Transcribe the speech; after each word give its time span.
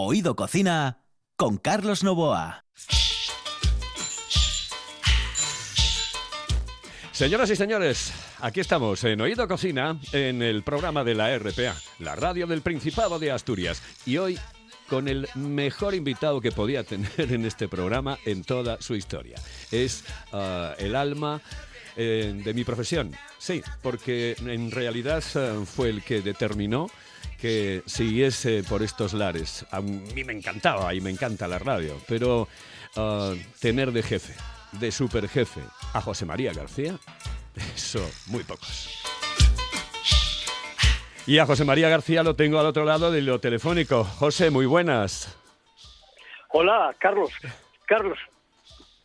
Oído 0.00 0.36
Cocina 0.36 1.02
con 1.34 1.56
Carlos 1.56 2.04
Novoa. 2.04 2.64
Señoras 7.10 7.50
y 7.50 7.56
señores, 7.56 8.12
aquí 8.38 8.60
estamos 8.60 9.02
en 9.02 9.20
Oído 9.20 9.48
Cocina, 9.48 9.98
en 10.12 10.40
el 10.40 10.62
programa 10.62 11.02
de 11.02 11.16
la 11.16 11.36
RPA, 11.36 11.74
la 11.98 12.14
radio 12.14 12.46
del 12.46 12.62
Principado 12.62 13.18
de 13.18 13.32
Asturias. 13.32 13.82
Y 14.06 14.18
hoy 14.18 14.38
con 14.88 15.08
el 15.08 15.28
mejor 15.34 15.96
invitado 15.96 16.40
que 16.40 16.52
podía 16.52 16.84
tener 16.84 17.32
en 17.32 17.44
este 17.44 17.66
programa 17.66 18.20
en 18.24 18.44
toda 18.44 18.80
su 18.80 18.94
historia. 18.94 19.40
Es 19.72 20.04
ah, 20.32 20.76
el 20.78 20.94
alma 20.94 21.42
eh, 21.96 22.40
de 22.44 22.54
mi 22.54 22.62
profesión. 22.62 23.16
Sí, 23.38 23.62
porque 23.82 24.36
en 24.38 24.70
realidad 24.70 25.24
eh, 25.34 25.64
fue 25.66 25.88
el 25.88 26.04
que 26.04 26.20
determinó 26.20 26.88
que 27.40 27.82
siguiese 27.86 28.62
por 28.68 28.82
estos 28.82 29.14
lares. 29.14 29.64
A 29.70 29.80
mí 29.80 30.24
me 30.24 30.32
encantaba 30.32 30.92
y 30.94 31.00
me 31.00 31.10
encanta 31.10 31.46
la 31.48 31.58
radio, 31.58 31.96
pero 32.08 32.48
ah, 32.96 33.32
tener 33.60 33.92
de 33.92 34.02
jefe, 34.02 34.34
de 34.72 34.90
superjefe, 34.90 35.60
a 35.94 36.00
José 36.00 36.26
María 36.26 36.52
García, 36.52 36.98
eso 37.74 38.00
muy 38.26 38.42
pocos. 38.44 38.90
Y 41.26 41.38
a 41.38 41.46
José 41.46 41.64
María 41.64 41.88
García 41.88 42.22
lo 42.22 42.34
tengo 42.34 42.58
al 42.58 42.66
otro 42.66 42.84
lado 42.84 43.10
de 43.10 43.20
lo 43.20 43.38
telefónico. 43.38 44.02
José, 44.02 44.50
muy 44.50 44.64
buenas. 44.64 45.38
Hola, 46.48 46.94
Carlos. 46.98 47.30
Carlos, 47.84 48.18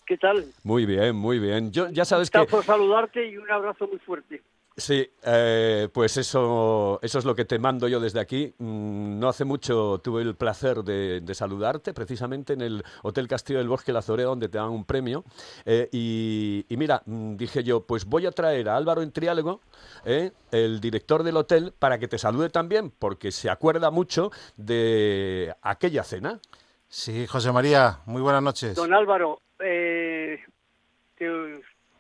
¿qué 0.06 0.18
tal? 0.18 0.46
Muy 0.64 0.86
bien, 0.86 1.16
muy 1.16 1.38
bien. 1.40 1.72
Yo 1.72 1.90
ya 1.90 2.06
sabes 2.06 2.32
que... 2.32 2.40
por 2.46 2.64
saludarte 2.64 3.28
y 3.28 3.38
un 3.38 3.52
abrazo 3.52 3.88
muy 3.88 4.00
fuerte. 4.00 4.42
Sí, 4.76 5.08
eh, 5.24 5.88
pues 5.94 6.18
eso, 6.18 7.00
eso 7.04 7.20
es 7.20 7.26
lo 7.26 7.36
que 7.36 7.46
te 7.46 7.60
mando 7.60 7.88
yo 7.88 8.00
desde 8.00 8.20
aquí. 8.20 8.56
Mm, 8.58 9.20
no 9.20 9.30
hace 9.30 9.46
mucho 9.46 10.00
tuve 10.04 10.24
el 10.24 10.36
placer 10.36 10.78
de, 10.78 11.22
saludarte, 11.36 11.94
precisamente 11.94 12.54
en 12.54 12.62
el 12.62 12.84
Hotel 13.04 13.28
Castillo 13.28 13.60
del 13.60 13.68
Bosque 13.68 13.94
La 13.94 14.02
Zorea, 14.02 14.26
donde 14.26 14.50
te 14.50 14.58
dan 14.58 14.72
un 14.72 14.84
premio. 14.84 15.26
Eh, 15.66 15.90
y, 15.92 16.66
mira, 16.70 17.04
mm, 17.06 17.36
dije 17.36 17.64
yo, 17.64 17.86
pues 17.86 18.06
voy 18.06 18.26
a 18.26 18.32
traer 18.32 18.68
a 18.68 18.76
Álvaro 18.76 19.04
Entrialgo, 19.04 19.62
eh, 20.06 20.32
el 20.52 20.82
director 20.82 21.22
del 21.22 21.38
hotel, 21.38 21.74
para 21.78 22.00
que 22.00 22.08
te 22.08 22.18
salude 22.18 22.50
también, 22.50 22.92
porque 22.98 23.32
se 23.32 23.52
acuerda 23.52 23.92
mucho 23.92 24.32
de 24.58 25.54
aquella 25.62 26.04
cena. 26.04 26.40
Sí, 26.88 27.28
José 27.28 27.52
María, 27.52 28.00
muy 28.08 28.24
buenas 28.24 28.42
noches. 28.42 28.76
Don 28.76 28.92
Álvaro, 28.94 29.40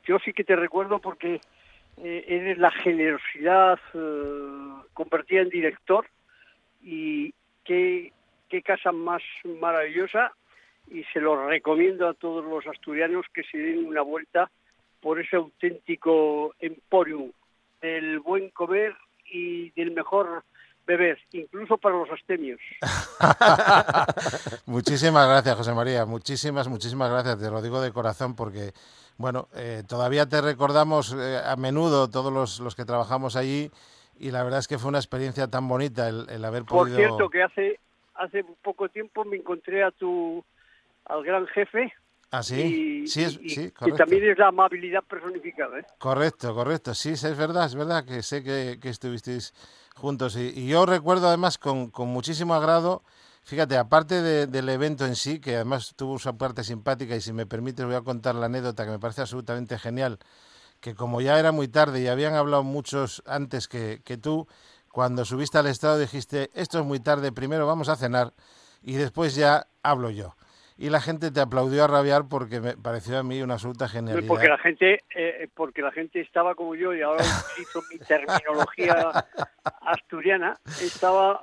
yo 0.05 0.17
sí 0.26 0.33
que 0.33 0.44
te 0.44 0.55
recuerdo 0.55 1.00
porque 1.00 1.39
eh, 1.97 2.25
eres 2.27 2.58
la 2.58 2.72
generosidad 2.72 3.80
eh, 3.94 4.83
convertida 4.94 5.41
en 5.41 5.49
director 5.49 6.05
y 6.81 7.33
qué, 7.63 8.11
casa 8.63 8.91
más 8.91 9.23
maravillosa 9.59 10.31
y 10.91 11.03
se 11.05 11.19
lo 11.19 11.47
recomiendo 11.47 12.08
a 12.08 12.14
todos 12.14 12.45
los 12.45 12.67
asturianos 12.67 13.25
que 13.33 13.44
se 13.44 13.58
den 13.58 13.86
una 13.86 14.03
vuelta 14.03 14.52
por 15.02 15.19
ese 15.19 15.38
auténtico 15.38 16.53
emporium 16.59 17.31
del 17.81 18.19
buen 18.19 18.49
comer 18.52 18.95
y 19.25 19.71
del 19.71 19.91
mejor 19.91 20.44
beber, 20.86 21.17
incluso 21.31 21.77
para 21.77 21.95
los 21.95 22.09
astemios. 22.11 22.59
muchísimas 24.66 25.27
gracias, 25.27 25.55
José 25.55 25.73
María. 25.73 26.05
Muchísimas, 26.05 26.67
muchísimas 26.67 27.09
gracias. 27.09 27.39
Te 27.39 27.49
lo 27.49 27.61
digo 27.61 27.81
de 27.81 27.91
corazón 27.91 28.36
porque 28.36 28.71
bueno, 29.17 29.47
eh, 29.56 29.83
todavía 29.88 30.28
te 30.28 30.42
recordamos 30.42 31.16
eh, 31.17 31.39
a 31.44 31.56
menudo 31.56 32.09
todos 32.09 32.59
los, 32.59 32.75
que 32.75 32.86
trabajamos 32.86 33.36
allí 33.36 33.70
y 34.17 34.31
la 34.31 34.44
verdad 34.44 34.59
es 34.59 34.67
que 34.67 34.78
fue 34.78 34.89
una 34.89 35.00
experiencia 35.00 35.47
tan 35.47 35.67
bonita 35.67 36.08
el, 36.09 36.45
haber 36.45 36.66
podido... 36.66 36.97
Por 36.97 37.05
cierto, 37.05 37.30
que 37.30 37.44
hace, 37.44 37.80
hace 38.16 38.44
poco 38.61 38.89
tiempo 38.89 39.23
me 39.25 39.38
encontré 39.38 39.83
a 39.83 39.92
tu, 39.92 40.44
al 41.05 41.23
gran 41.23 41.47
jefe. 41.47 41.94
Ah, 42.31 42.42
sí, 42.42 43.05
sí, 43.05 43.23
es, 43.23 43.33
sí, 43.33 43.70
correcto. 43.72 43.97
también 43.97 44.28
es 44.28 44.38
la 44.39 44.47
amabilidad 44.47 45.03
personificada. 45.03 45.80
¿eh? 45.80 45.86
Correcto, 46.00 46.55
correcto, 46.55 46.95
sí, 46.95 47.11
es 47.11 47.38
verdad, 47.38 47.67
es 47.67 47.76
verdad 47.76 48.05
que 48.05 48.23
sé 48.23 48.43
que, 48.43 48.80
estuvisteis 48.89 49.54
juntos 49.95 50.36
y, 50.36 50.52
y, 50.55 50.67
yo 50.67 50.88
recuerdo 50.88 51.27
además 51.27 51.59
con, 51.59 51.92
con 51.92 52.09
muchísimo 52.09 52.55
agrado 52.55 53.04
Fíjate, 53.43 53.77
aparte 53.77 54.21
del 54.48 54.70
evento 54.70 55.05
en 55.05 55.15
sí, 55.15 55.39
que 55.39 55.55
además 55.55 55.93
tuvo 55.98 56.17
su 56.17 56.36
parte 56.37 56.64
simpática, 56.64 57.15
y 57.15 57.21
si 57.21 57.33
me 57.33 57.45
permites 57.45 57.86
voy 57.86 57.95
a 57.95 58.02
contar 58.02 58.36
la 58.36 58.45
anécdota 58.45 58.86
que 58.86 58.92
me 58.92 58.99
parece 58.99 59.21
absolutamente 59.21 59.77
genial, 59.77 60.20
que 60.80 60.95
como 60.95 61.20
ya 61.20 61.37
era 61.39 61.52
muy 61.52 61.67
tarde 61.67 62.02
y 62.02 62.08
habían 62.08 62.36
hablado 62.36 62.64
muchos 62.64 63.21
antes 63.26 63.67
que, 63.67 64.02
que 64.05 64.17
tú, 64.17 64.48
cuando 64.92 65.26
subiste 65.26 65.58
al 65.58 65.67
estado 65.67 65.99
dijiste, 65.99 66.52
esto 66.53 66.80
es 66.80 66.86
muy 66.86 66.99
tarde, 66.99 67.32
primero 67.32 67.67
vamos 67.67 67.89
a 67.89 67.98
cenar 67.98 68.33
y 68.82 68.93
después 68.93 69.36
ya 69.36 69.67
hablo 69.82 70.09
yo 70.09 70.36
y 70.77 70.89
la 70.89 71.02
gente 71.02 71.32
te 71.32 71.39
aplaudió 71.39 71.83
a 71.83 71.87
rabiar 71.87 72.27
porque 72.27 72.59
me 72.59 72.76
pareció 72.76 73.17
a 73.17 73.23
mí 73.23 73.42
una 73.42 73.55
absoluta 73.55 73.87
genialidad. 73.87 74.27
Porque 74.27 74.48
la 74.48 74.58
gente, 74.58 75.03
eh, 75.15 75.48
porque 75.53 75.82
la 75.82 75.92
gente 75.92 76.20
estaba 76.20 76.55
como 76.55 76.76
yo 76.76 76.93
y 76.93 77.02
ahora 77.02 77.23
hizo 77.59 77.82
mi 77.92 77.98
terminología 78.08 79.11
asturiana, 79.82 80.58
estaba 80.82 81.42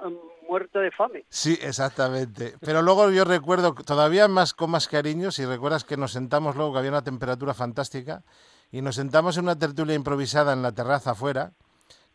muerta 0.50 0.80
de 0.80 0.90
fame. 0.90 1.24
Sí, 1.28 1.56
exactamente. 1.62 2.54
Pero 2.60 2.82
luego 2.82 3.08
yo 3.10 3.24
recuerdo 3.24 3.72
todavía 3.74 4.26
más 4.26 4.52
con 4.52 4.70
más 4.72 4.88
cariño, 4.88 5.30
si 5.30 5.46
recuerdas 5.46 5.84
que 5.84 5.96
nos 5.96 6.12
sentamos 6.12 6.56
luego 6.56 6.72
que 6.72 6.78
había 6.80 6.90
una 6.90 7.04
temperatura 7.04 7.54
fantástica 7.54 8.24
y 8.72 8.82
nos 8.82 8.96
sentamos 8.96 9.38
en 9.38 9.44
una 9.44 9.58
tertulia 9.58 9.94
improvisada 9.94 10.52
en 10.52 10.62
la 10.62 10.72
terraza 10.72 11.12
afuera, 11.12 11.52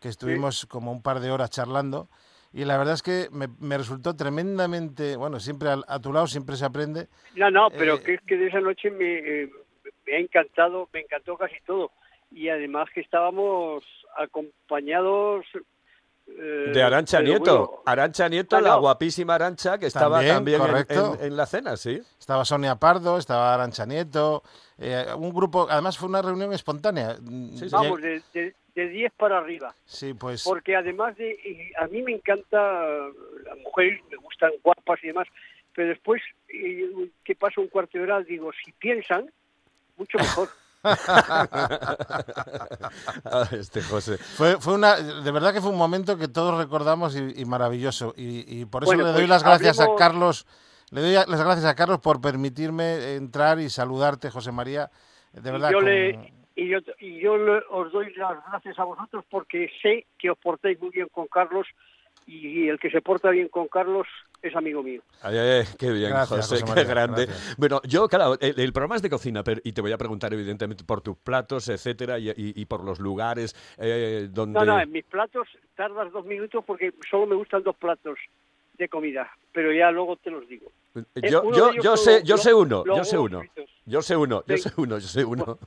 que 0.02 0.10
estuvimos 0.10 0.66
como 0.66 0.92
un 0.92 1.02
par 1.02 1.22
de 1.22 1.32
horas 1.32 1.50
charlando 1.50 2.10
y 2.52 2.66
la 2.66 2.78
verdad 2.78 2.94
es 2.96 3.04
que 3.04 3.28
me, 3.32 3.78
resultó 3.78 4.16
tremendamente, 4.16 5.16
bueno, 5.16 5.40
siempre 5.40 5.70
a, 5.70 6.00
tu 6.00 6.12
lado 6.12 6.28
siempre 6.28 6.58
se 6.58 6.66
aprende. 6.66 7.08
No, 7.36 7.50
no, 7.50 7.70
pero 7.70 7.96
eh, 7.96 8.04
que 8.04 8.14
es 8.16 8.22
que 8.22 8.38
de 8.38 8.48
esa 8.48 8.60
noche 8.60 8.92
me, 8.92 9.50
me 10.06 10.16
ha 10.16 10.20
encantado, 10.20 10.90
me 10.94 11.02
encantó 11.02 11.38
casi 11.38 11.56
todo. 11.66 11.92
Y 12.32 12.50
además 12.50 12.90
que 12.94 13.02
estábamos 13.02 13.84
acompañados 14.18 15.46
eh, 16.28 16.72
de 16.74 16.84
Arancha 16.84 17.22
Nieto. 17.22 17.84
Arancha 17.86 18.28
Nieto, 18.28 18.60
la 18.60 18.76
guapísima 18.76 19.36
Arancha, 19.36 19.78
que 19.78 19.88
estaba 19.88 20.26
también, 20.26 20.62
en, 21.20 21.38
la 21.38 21.46
cena, 21.46 21.78
sí. 21.78 22.02
Estaba 22.20 22.44
Sonia 22.46 22.76
Pardo, 22.76 23.18
estaba 23.18 23.54
Arancha 23.54 23.86
Nieto, 23.86 24.44
eh, 24.78 25.06
un 25.18 25.34
grupo, 25.34 25.68
además 25.70 25.98
fue 25.98 26.10
una 26.10 26.22
reunión 26.22 26.52
espontánea. 26.54 27.18
Vamos, 27.72 28.02
de, 28.02 28.22
de 28.34 28.90
10 28.90 29.14
para 29.14 29.38
arriba. 29.38 29.76
Sí, 29.86 30.14
pues. 30.14 30.44
Porque 30.44 30.76
además 30.76 31.16
de. 31.18 31.72
A 31.80 31.88
mí 31.88 32.02
me 32.02 32.14
encanta 32.14 32.84
las 33.46 33.58
mujeres, 33.64 34.02
me 34.10 34.18
gustan 34.18 34.52
guapas 34.64 35.04
y 35.04 35.08
demás, 35.08 35.28
pero 35.74 35.90
después 35.90 36.22
que 36.48 37.36
pasa 37.36 37.62
un 37.62 37.68
cuarto 37.68 37.98
de 37.98 38.04
hora, 38.04 38.22
digo, 38.22 38.52
si 38.64 38.72
piensan, 38.74 39.32
mucho 39.98 40.18
mejor. 40.18 40.50
Ah, 43.26 43.48
este 43.52 43.82
José. 43.82 44.18
Fue, 44.18 44.60
fue 44.60 44.74
una, 44.74 44.96
de 44.96 45.32
verdad 45.32 45.54
que 45.54 45.62
fue 45.62 45.72
un 45.72 45.78
momento 45.78 46.18
que 46.18 46.28
todos 46.28 46.58
recordamos 46.58 47.16
y, 47.16 47.46
maravilloso. 47.46 48.14
Y, 48.16 48.66
por 48.66 48.84
eso 48.84 48.94
le 48.94 49.04
doy 49.04 49.14
pues 49.14 49.30
las 49.30 49.44
gracias 49.44 49.80
a 49.80 49.88
Carlos. 49.98 50.46
Le 50.92 51.02
doy 51.02 51.14
las 51.14 51.44
gracias 51.44 51.66
a 51.66 51.76
Carlos 51.76 52.00
por 52.00 52.22
permitirme 52.22 53.16
entrar 53.16 53.60
y 53.60 53.70
saludarte, 53.70 54.30
José 54.30 54.52
María. 54.52 54.90
De 55.34 55.52
verdad. 55.52 55.72
Yo 55.72 55.82
le, 55.82 56.34
y 56.56 56.70
yo, 56.70 56.80
y 57.00 57.20
yo 57.20 57.34
os 57.70 57.92
doy 57.92 58.14
las 58.14 58.38
gracias 58.50 58.80
a 58.80 58.86
vosotros 58.86 59.26
porque 59.30 59.70
sé 59.82 60.06
que 60.18 60.30
os 60.30 60.38
portáis 60.38 60.80
muy 60.80 60.92
bien 60.92 61.08
con 61.12 61.28
Carlos 61.28 61.68
y 62.26 62.68
el 62.70 62.80
que 62.80 62.90
se 62.90 63.02
porta 63.02 63.30
bien 63.30 63.50
con 63.50 63.68
Carlos 63.68 64.08
es 64.42 64.56
amigo 64.56 64.82
mío. 64.82 65.02
Ay, 65.22 65.38
ay, 65.38 65.64
qué 65.78 65.92
bien, 65.92 66.14
José, 66.28 66.64
qué 66.74 66.84
grande. 66.84 67.28
Bueno, 67.58 67.82
yo, 67.84 68.08
claro, 68.08 68.38
el, 68.40 68.74
programa 68.74 68.96
es 68.96 69.02
de 69.02 69.10
cocina, 69.10 69.44
pero, 69.44 69.62
y 69.64 69.74
te 69.74 69.82
voy 69.82 69.92
a 69.92 69.98
preguntar, 69.98 70.34
evidentemente, 70.34 70.84
por 70.84 71.02
tus 71.02 71.18
platos, 71.18 71.70
etcétera, 71.70 72.20
y, 72.20 72.32
y, 72.36 72.66
por 72.66 72.84
los 72.84 73.00
lugares 73.00 73.56
eh, 73.78 74.28
donde... 74.32 74.60
No, 74.60 74.66
no, 74.66 74.80
en 74.80 74.92
mis 74.92 75.06
platos 75.06 75.48
tardas 75.76 76.12
dos 76.12 76.26
minutos 76.26 76.64
porque 76.66 76.94
solo 77.10 77.28
me 77.28 77.36
gustan 77.36 77.64
dos 77.64 77.76
platos 77.76 78.18
de 78.78 78.90
comida, 78.90 79.30
pero 79.52 79.72
ya 79.72 79.92
luego 79.92 80.16
te 80.18 80.32
los 80.32 80.48
digo. 80.48 80.72
Yo, 81.16 81.52
yo, 81.52 81.74
yo 81.74 81.98
sé, 81.98 82.24
yo 82.24 82.38
sé 82.38 82.54
uno, 82.54 82.84
yo 82.86 83.04
sé 83.04 83.18
uno. 83.18 83.42
Yo 83.88 84.02
sé 84.02 84.18
uno, 84.18 84.44
yo 84.48 84.58
sé 84.58 84.72
uno, 84.78 84.98
yo 84.98 85.08
sé 85.08 85.24
uno. 85.24 85.60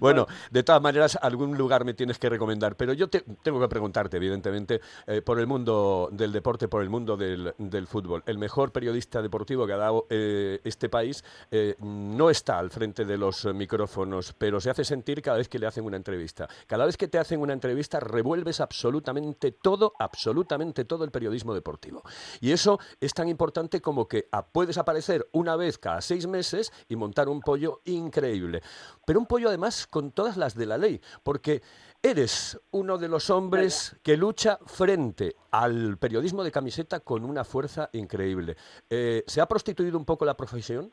Bueno, 0.00 0.26
de 0.50 0.64
todas 0.64 0.82
maneras, 0.82 1.16
algún 1.22 1.56
lugar 1.56 1.84
me 1.84 1.94
tienes 1.94 2.18
que 2.18 2.28
recomendar, 2.28 2.76
pero 2.76 2.92
yo 2.92 3.08
te, 3.08 3.20
tengo 3.42 3.60
que 3.60 3.68
preguntarte, 3.68 4.16
evidentemente, 4.16 4.80
eh, 5.06 5.22
por 5.22 5.38
el 5.38 5.46
mundo 5.46 6.08
del 6.10 6.32
deporte, 6.32 6.66
por 6.66 6.82
el 6.82 6.90
mundo 6.90 7.16
del, 7.16 7.54
del, 7.56 7.86
fútbol. 7.86 8.24
El 8.26 8.38
mejor 8.38 8.72
periodista 8.72 9.22
deportivo 9.22 9.64
que 9.64 9.74
ha 9.74 9.76
dado 9.76 10.06
eh, 10.10 10.60
este 10.64 10.88
país 10.88 11.24
eh, 11.52 11.76
no 11.78 12.30
está 12.30 12.58
al 12.58 12.70
frente 12.70 13.04
de 13.04 13.16
los 13.16 13.44
micrófonos, 13.54 14.34
pero 14.36 14.60
se 14.60 14.70
hace 14.70 14.84
sentir 14.84 15.22
cada 15.22 15.38
vez 15.38 15.48
que 15.48 15.60
le 15.60 15.68
hacen 15.68 15.84
una 15.84 15.96
entrevista. 15.96 16.48
Cada 16.66 16.84
vez 16.84 16.96
que 16.96 17.06
te 17.06 17.18
hacen 17.18 17.40
una 17.40 17.52
entrevista, 17.52 18.00
revuelves 18.00 18.60
absolutamente 18.60 19.52
todo, 19.52 19.92
absolutamente 20.00 20.84
todo 20.84 21.04
el 21.04 21.12
periodismo 21.12 21.54
deportivo. 21.54 22.02
Y 22.40 22.50
eso 22.50 22.80
es 23.00 23.14
tan 23.14 23.28
importante 23.28 23.80
como 23.80 24.08
que 24.08 24.28
puedes 24.52 24.78
aparecer 24.78 25.26
una 25.32 25.56
vez 25.56 25.78
cada 25.78 26.00
seis 26.00 26.26
meses 26.26 26.72
y 26.88 26.96
montar 26.96 27.28
un 27.28 27.40
pollo 27.40 27.80
increíble. 27.84 28.62
Pero 29.06 29.20
un 29.20 29.26
pollo 29.26 29.48
además 29.48 29.86
con 29.86 30.12
todas 30.12 30.36
las 30.36 30.54
de 30.54 30.66
la 30.66 30.78
ley, 30.78 31.00
porque 31.22 31.62
Eres 32.02 32.60
uno 32.70 32.98
de 32.98 33.08
los 33.08 33.30
hombres 33.30 33.98
que 34.04 34.16
lucha 34.16 34.58
frente 34.64 35.34
al 35.50 35.98
periodismo 35.98 36.44
de 36.44 36.52
camiseta 36.52 37.00
con 37.00 37.24
una 37.24 37.42
fuerza 37.42 37.90
increíble. 37.94 38.54
Eh, 38.88 39.24
¿Se 39.26 39.40
ha 39.40 39.46
prostituido 39.46 39.98
un 39.98 40.04
poco 40.04 40.24
la 40.24 40.36
profesión? 40.36 40.92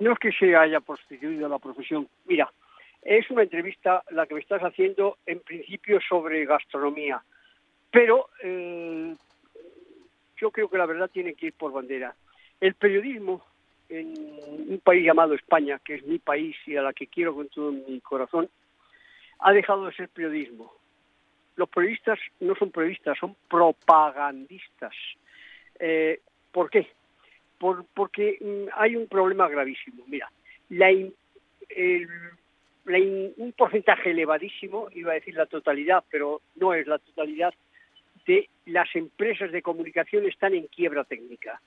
No 0.00 0.12
es 0.12 0.18
que 0.18 0.32
se 0.32 0.56
haya 0.56 0.80
prostituido 0.80 1.48
la 1.48 1.60
profesión. 1.60 2.08
Mira, 2.24 2.52
es 3.02 3.30
una 3.30 3.44
entrevista 3.44 4.02
la 4.10 4.26
que 4.26 4.34
me 4.34 4.40
estás 4.40 4.62
haciendo 4.62 5.18
en 5.24 5.38
principio 5.38 6.00
sobre 6.00 6.44
gastronomía, 6.46 7.22
pero 7.92 8.28
eh, 8.42 9.14
yo 10.40 10.50
creo 10.50 10.68
que 10.68 10.78
la 10.78 10.86
verdad 10.86 11.10
tiene 11.12 11.34
que 11.34 11.46
ir 11.46 11.52
por 11.52 11.72
bandera. 11.72 12.14
El 12.60 12.74
periodismo 12.74 13.44
en 13.88 14.14
un 14.68 14.80
país 14.82 15.04
llamado 15.04 15.34
España, 15.34 15.80
que 15.84 15.94
es 15.94 16.04
mi 16.04 16.18
país 16.18 16.56
y 16.66 16.76
a 16.76 16.82
la 16.82 16.92
que 16.92 17.06
quiero 17.06 17.34
con 17.34 17.48
todo 17.48 17.72
mi 17.72 18.00
corazón, 18.00 18.48
ha 19.38 19.52
dejado 19.52 19.86
de 19.86 19.94
ser 19.94 20.08
periodismo. 20.08 20.72
Los 21.56 21.68
periodistas 21.68 22.18
no 22.40 22.54
son 22.56 22.70
periodistas, 22.70 23.18
son 23.18 23.36
propagandistas. 23.48 24.94
Eh, 25.78 26.20
¿Por 26.52 26.70
qué? 26.70 26.88
porque 27.94 28.38
mm, 28.40 28.68
hay 28.74 28.96
un 28.96 29.08
problema 29.08 29.48
gravísimo. 29.48 30.04
Mira, 30.06 30.30
un 33.38 33.52
porcentaje 33.52 34.10
elevadísimo, 34.10 34.88
iba 34.94 35.12
a 35.12 35.14
decir 35.14 35.34
la 35.34 35.46
totalidad, 35.46 36.04
pero 36.10 36.42
no 36.56 36.74
es 36.74 36.86
la 36.86 36.98
totalidad, 36.98 37.54
las 38.66 38.94
empresas 38.96 39.52
de 39.52 39.62
comunicación 39.62 40.26
están 40.26 40.54
en 40.54 40.66
quiebra 40.66 41.04
técnica. 41.04 41.60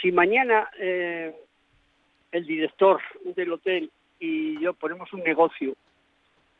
Si 0.00 0.10
mañana 0.12 0.68
eh, 0.78 1.34
el 2.32 2.46
director 2.46 3.00
del 3.36 3.52
hotel 3.52 3.90
y 4.18 4.60
yo 4.60 4.74
ponemos 4.74 5.12
un 5.12 5.22
negocio 5.22 5.74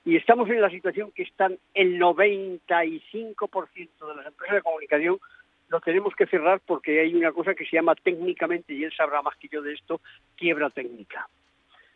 y 0.05 0.17
estamos 0.17 0.49
en 0.51 0.61
la 0.61 0.69
situación 0.69 1.11
que 1.13 1.23
están 1.23 1.59
el 1.73 1.99
95% 1.99 3.89
de 4.07 4.15
las 4.15 4.27
empresas 4.27 4.57
de 4.57 4.63
comunicación, 4.63 5.19
lo 5.69 5.81
tenemos 5.81 6.15
que 6.15 6.27
cerrar 6.27 6.61
porque 6.65 7.01
hay 7.01 7.15
una 7.15 7.33
cosa 7.33 7.55
que 7.55 7.65
se 7.65 7.77
llama 7.77 7.95
técnicamente, 7.95 8.75
y 8.75 8.85
él 8.85 8.93
sabrá 8.95 9.23
más 9.23 9.35
que 9.37 9.49
yo 9.49 9.63
de 9.63 9.73
esto, 9.73 10.03
quiebra 10.37 10.69
técnica. 10.69 11.27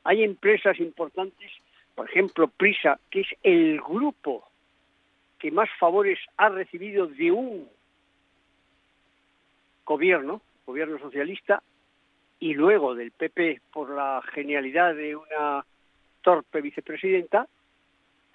Hay 0.05 0.25
empresas 0.25 0.81
importantes, 0.81 1.53
por 1.95 2.09
ejemplo, 2.09 2.49
Prisa, 2.49 2.99
que 3.11 3.21
es 3.21 3.29
el 3.43 3.79
grupo 3.81 4.48
que 5.39 5.51
más 5.51 5.69
favores 5.79 6.19
ha 6.37 6.49
recibido 6.49 7.07
de 7.07 7.31
un 7.31 7.69
gobierno, 9.85 10.43
gobierno 10.67 10.99
socialista, 10.99 11.63
y 12.41 12.55
luego 12.55 12.95
del 12.95 13.11
PP 13.11 13.61
por 13.73 13.91
la 13.91 14.23
genialidad 14.33 14.95
de 14.95 15.17
una 15.17 15.65
torpe 16.23 16.61
vicepresidenta, 16.61 17.49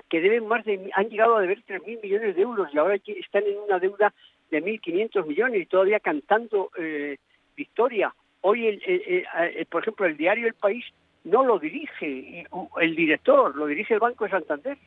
que 0.09 0.21
deben 0.21 0.47
más 0.47 0.65
de, 0.65 0.89
han 0.93 1.09
llegado 1.09 1.37
a 1.37 1.41
deber 1.41 1.63
3.000 1.65 2.01
millones 2.01 2.35
de 2.35 2.41
euros 2.41 2.69
y 2.73 2.77
ahora 2.77 2.95
están 2.95 3.43
en 3.43 3.57
una 3.57 3.79
deuda 3.79 4.13
de 4.51 4.63
1.500 4.63 5.25
millones 5.25 5.61
y 5.61 5.65
todavía 5.65 5.99
cantando 5.99 6.69
eh, 6.77 7.17
victoria. 7.55 8.13
Hoy, 8.41 8.67
el, 8.67 9.65
por 9.67 9.81
ejemplo, 9.81 10.05
el 10.05 10.17
diario 10.17 10.47
El 10.47 10.53
País 10.53 10.85
no 11.23 11.45
lo 11.45 11.57
dirige 11.59 12.45
el 12.81 12.95
director, 12.95 13.55
lo 13.55 13.65
dirige 13.67 13.93
el 13.93 14.01
Banco 14.01 14.25
de 14.25 14.31
Santander. 14.31 14.77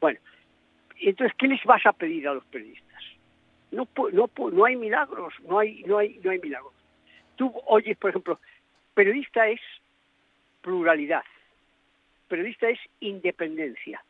Bueno, 0.00 0.18
entonces, 1.00 1.36
¿qué 1.38 1.46
les 1.46 1.62
vas 1.64 1.84
a 1.86 1.92
pedir 1.92 2.26
a 2.28 2.34
los 2.34 2.44
periodistas? 2.46 3.02
No, 3.70 3.86
no, 4.12 4.30
no 4.50 4.64
hay 4.64 4.76
milagros, 4.76 5.34
no 5.44 5.58
hay, 5.58 5.82
no 5.84 5.98
hay, 5.98 6.18
no 6.22 6.30
hay 6.30 6.38
milagros. 6.38 6.72
Tú 7.36 7.52
oyes, 7.66 7.96
por 7.96 8.10
ejemplo, 8.10 8.40
periodista 8.94 9.46
es 9.48 9.60
pluralidad, 10.62 11.22
periodista 12.28 12.68
es 12.68 12.80
independencia. 13.00 14.02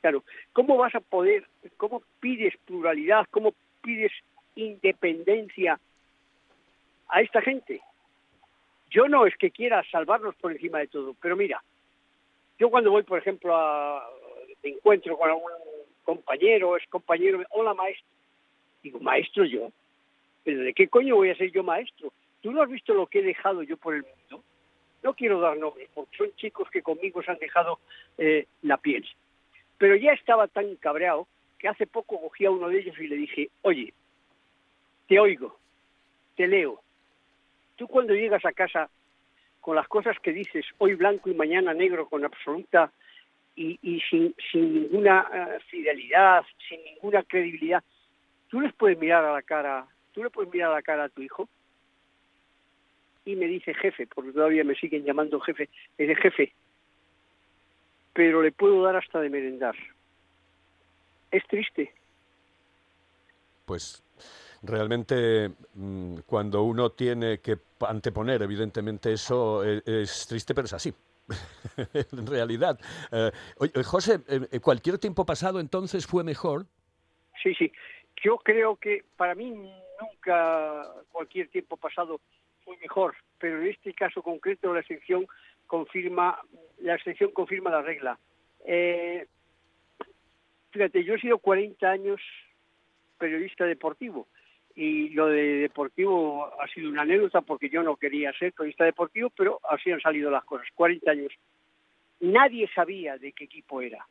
Claro, 0.00 0.22
¿cómo 0.52 0.76
vas 0.76 0.94
a 0.94 1.00
poder, 1.00 1.46
cómo 1.78 2.02
pides 2.20 2.54
pluralidad, 2.66 3.26
cómo 3.30 3.54
pides 3.82 4.12
independencia 4.54 5.80
a 7.08 7.22
esta 7.22 7.40
gente? 7.40 7.80
Yo 8.90 9.08
no 9.08 9.26
es 9.26 9.34
que 9.36 9.50
quiera 9.50 9.82
salvarlos 9.90 10.36
por 10.36 10.52
encima 10.52 10.78
de 10.78 10.88
todo, 10.88 11.16
pero 11.20 11.36
mira, 11.36 11.64
yo 12.58 12.70
cuando 12.70 12.90
voy, 12.90 13.02
por 13.02 13.18
ejemplo, 13.18 13.56
a 13.56 14.06
encuentro 14.62 15.16
con 15.16 15.28
algún 15.28 15.50
compañero, 16.04 16.76
es 16.76 16.86
compañero, 16.88 17.42
hola 17.50 17.74
maestro, 17.74 18.06
digo, 18.82 19.00
maestro 19.00 19.44
yo, 19.44 19.72
pero 20.44 20.60
¿de 20.60 20.74
qué 20.74 20.88
coño 20.88 21.16
voy 21.16 21.30
a 21.30 21.36
ser 21.36 21.50
yo 21.50 21.62
maestro? 21.62 22.12
¿Tú 22.42 22.52
no 22.52 22.62
has 22.62 22.70
visto 22.70 22.94
lo 22.94 23.06
que 23.06 23.20
he 23.20 23.22
dejado 23.22 23.62
yo 23.62 23.76
por 23.76 23.94
el 23.94 24.02
mundo? 24.02 24.44
No 25.02 25.14
quiero 25.14 25.40
dar 25.40 25.56
nombres, 25.56 25.88
porque 25.94 26.16
son 26.16 26.34
chicos 26.36 26.68
que 26.70 26.82
conmigo 26.82 27.22
se 27.22 27.30
han 27.30 27.38
dejado 27.38 27.78
eh, 28.18 28.46
la 28.62 28.76
piel. 28.76 29.06
Pero 29.78 29.96
ya 29.96 30.12
estaba 30.12 30.46
tan 30.46 30.76
cabreado 30.76 31.26
que 31.58 31.68
hace 31.68 31.86
poco 31.86 32.20
cogí 32.20 32.44
a 32.44 32.50
uno 32.50 32.68
de 32.68 32.80
ellos 32.80 32.98
y 32.98 33.08
le 33.08 33.16
dije, 33.16 33.50
oye, 33.62 33.92
te 35.08 35.18
oigo, 35.18 35.58
te 36.36 36.46
leo. 36.46 36.80
Tú 37.76 37.88
cuando 37.88 38.14
llegas 38.14 38.44
a 38.44 38.52
casa 38.52 38.90
con 39.60 39.76
las 39.76 39.88
cosas 39.88 40.18
que 40.20 40.32
dices 40.32 40.66
hoy 40.78 40.94
blanco 40.94 41.30
y 41.30 41.34
mañana 41.34 41.72
negro 41.72 42.08
con 42.08 42.24
absoluta 42.24 42.92
y, 43.56 44.00
sin, 44.10 44.34
sin, 44.50 44.74
ninguna 44.74 45.28
eh, 45.32 45.58
fidelidad, 45.70 46.44
sin 46.68 46.82
ninguna 46.84 47.22
credibilidad, 47.22 47.82
tú 48.48 48.60
les 48.60 48.72
puedes 48.74 48.98
mirar 48.98 49.24
a 49.24 49.32
la 49.32 49.42
cara, 49.42 49.86
tú 50.12 50.22
le 50.22 50.30
puedes 50.30 50.52
mirar 50.52 50.70
a 50.70 50.74
la 50.74 50.82
cara 50.82 51.04
a 51.04 51.08
tu 51.08 51.22
hijo 51.22 51.48
y 53.24 53.36
me 53.36 53.46
dice 53.46 53.74
jefe, 53.74 54.06
porque 54.06 54.32
todavía 54.32 54.64
me 54.64 54.74
siguen 54.74 55.04
llamando 55.04 55.40
jefe, 55.40 55.68
es 55.98 56.18
jefe, 56.18 56.52
pero 58.12 58.42
le 58.42 58.52
puedo 58.52 58.82
dar 58.82 58.96
hasta 58.96 59.20
de 59.20 59.30
merendar. 59.30 59.74
Es 61.30 61.44
triste. 61.48 61.92
Pues 63.64 64.04
realmente 64.62 65.50
mm, 65.74 66.18
cuando 66.26 66.62
uno 66.62 66.90
tiene 66.90 67.38
que 67.38 67.58
anteponer, 67.80 68.42
evidentemente 68.42 69.12
eso 69.12 69.64
e, 69.64 69.82
es, 69.84 70.26
triste, 70.26 70.54
pero 70.54 70.66
es 70.66 70.72
así. 70.72 70.92
en 72.12 72.26
realidad. 72.26 72.78
Eh, 73.12 73.30
José, 73.84 74.20
eh, 74.28 74.60
¿cualquier 74.60 74.98
tiempo 74.98 75.24
pasado 75.24 75.60
entonces 75.60 76.06
fue 76.06 76.24
mejor? 76.24 76.66
Sí, 77.42 77.54
sí. 77.54 77.72
Yo 78.22 78.38
creo 78.38 78.76
que 78.76 79.04
para 79.16 79.34
mí 79.34 79.50
nunca 79.50 80.86
cualquier 81.10 81.48
tiempo 81.48 81.76
pasado 81.76 82.20
fue 82.64 82.76
mejor, 82.78 83.14
pero 83.38 83.60
en 83.60 83.68
este 83.68 83.92
caso 83.92 84.22
concreto 84.22 84.72
la 84.72 84.80
excepción 84.80 85.26
confirma, 85.66 86.40
la 86.80 86.94
excepción 86.94 87.32
confirma 87.32 87.70
la 87.70 87.82
regla. 87.82 88.18
Eh, 88.66 89.26
fíjate, 90.70 91.04
yo 91.04 91.14
he 91.14 91.20
sido 91.20 91.38
40 91.38 91.86
años 91.86 92.20
periodista 93.18 93.64
deportivo 93.64 94.26
y 94.74 95.10
lo 95.10 95.28
de 95.28 95.58
deportivo 95.58 96.50
ha 96.60 96.66
sido 96.68 96.90
una 96.90 97.02
anécdota 97.02 97.40
porque 97.42 97.68
yo 97.68 97.82
no 97.82 97.96
quería 97.96 98.32
ser 98.32 98.52
periodista 98.52 98.84
deportivo, 98.84 99.30
pero 99.30 99.60
así 99.70 99.90
han 99.92 100.00
salido 100.00 100.30
las 100.30 100.44
cosas. 100.44 100.66
40 100.74 101.10
años. 101.10 101.32
Nadie 102.20 102.68
sabía 102.74 103.16
de 103.18 103.32
qué 103.32 103.44
equipo 103.44 103.80
era. 103.80 104.06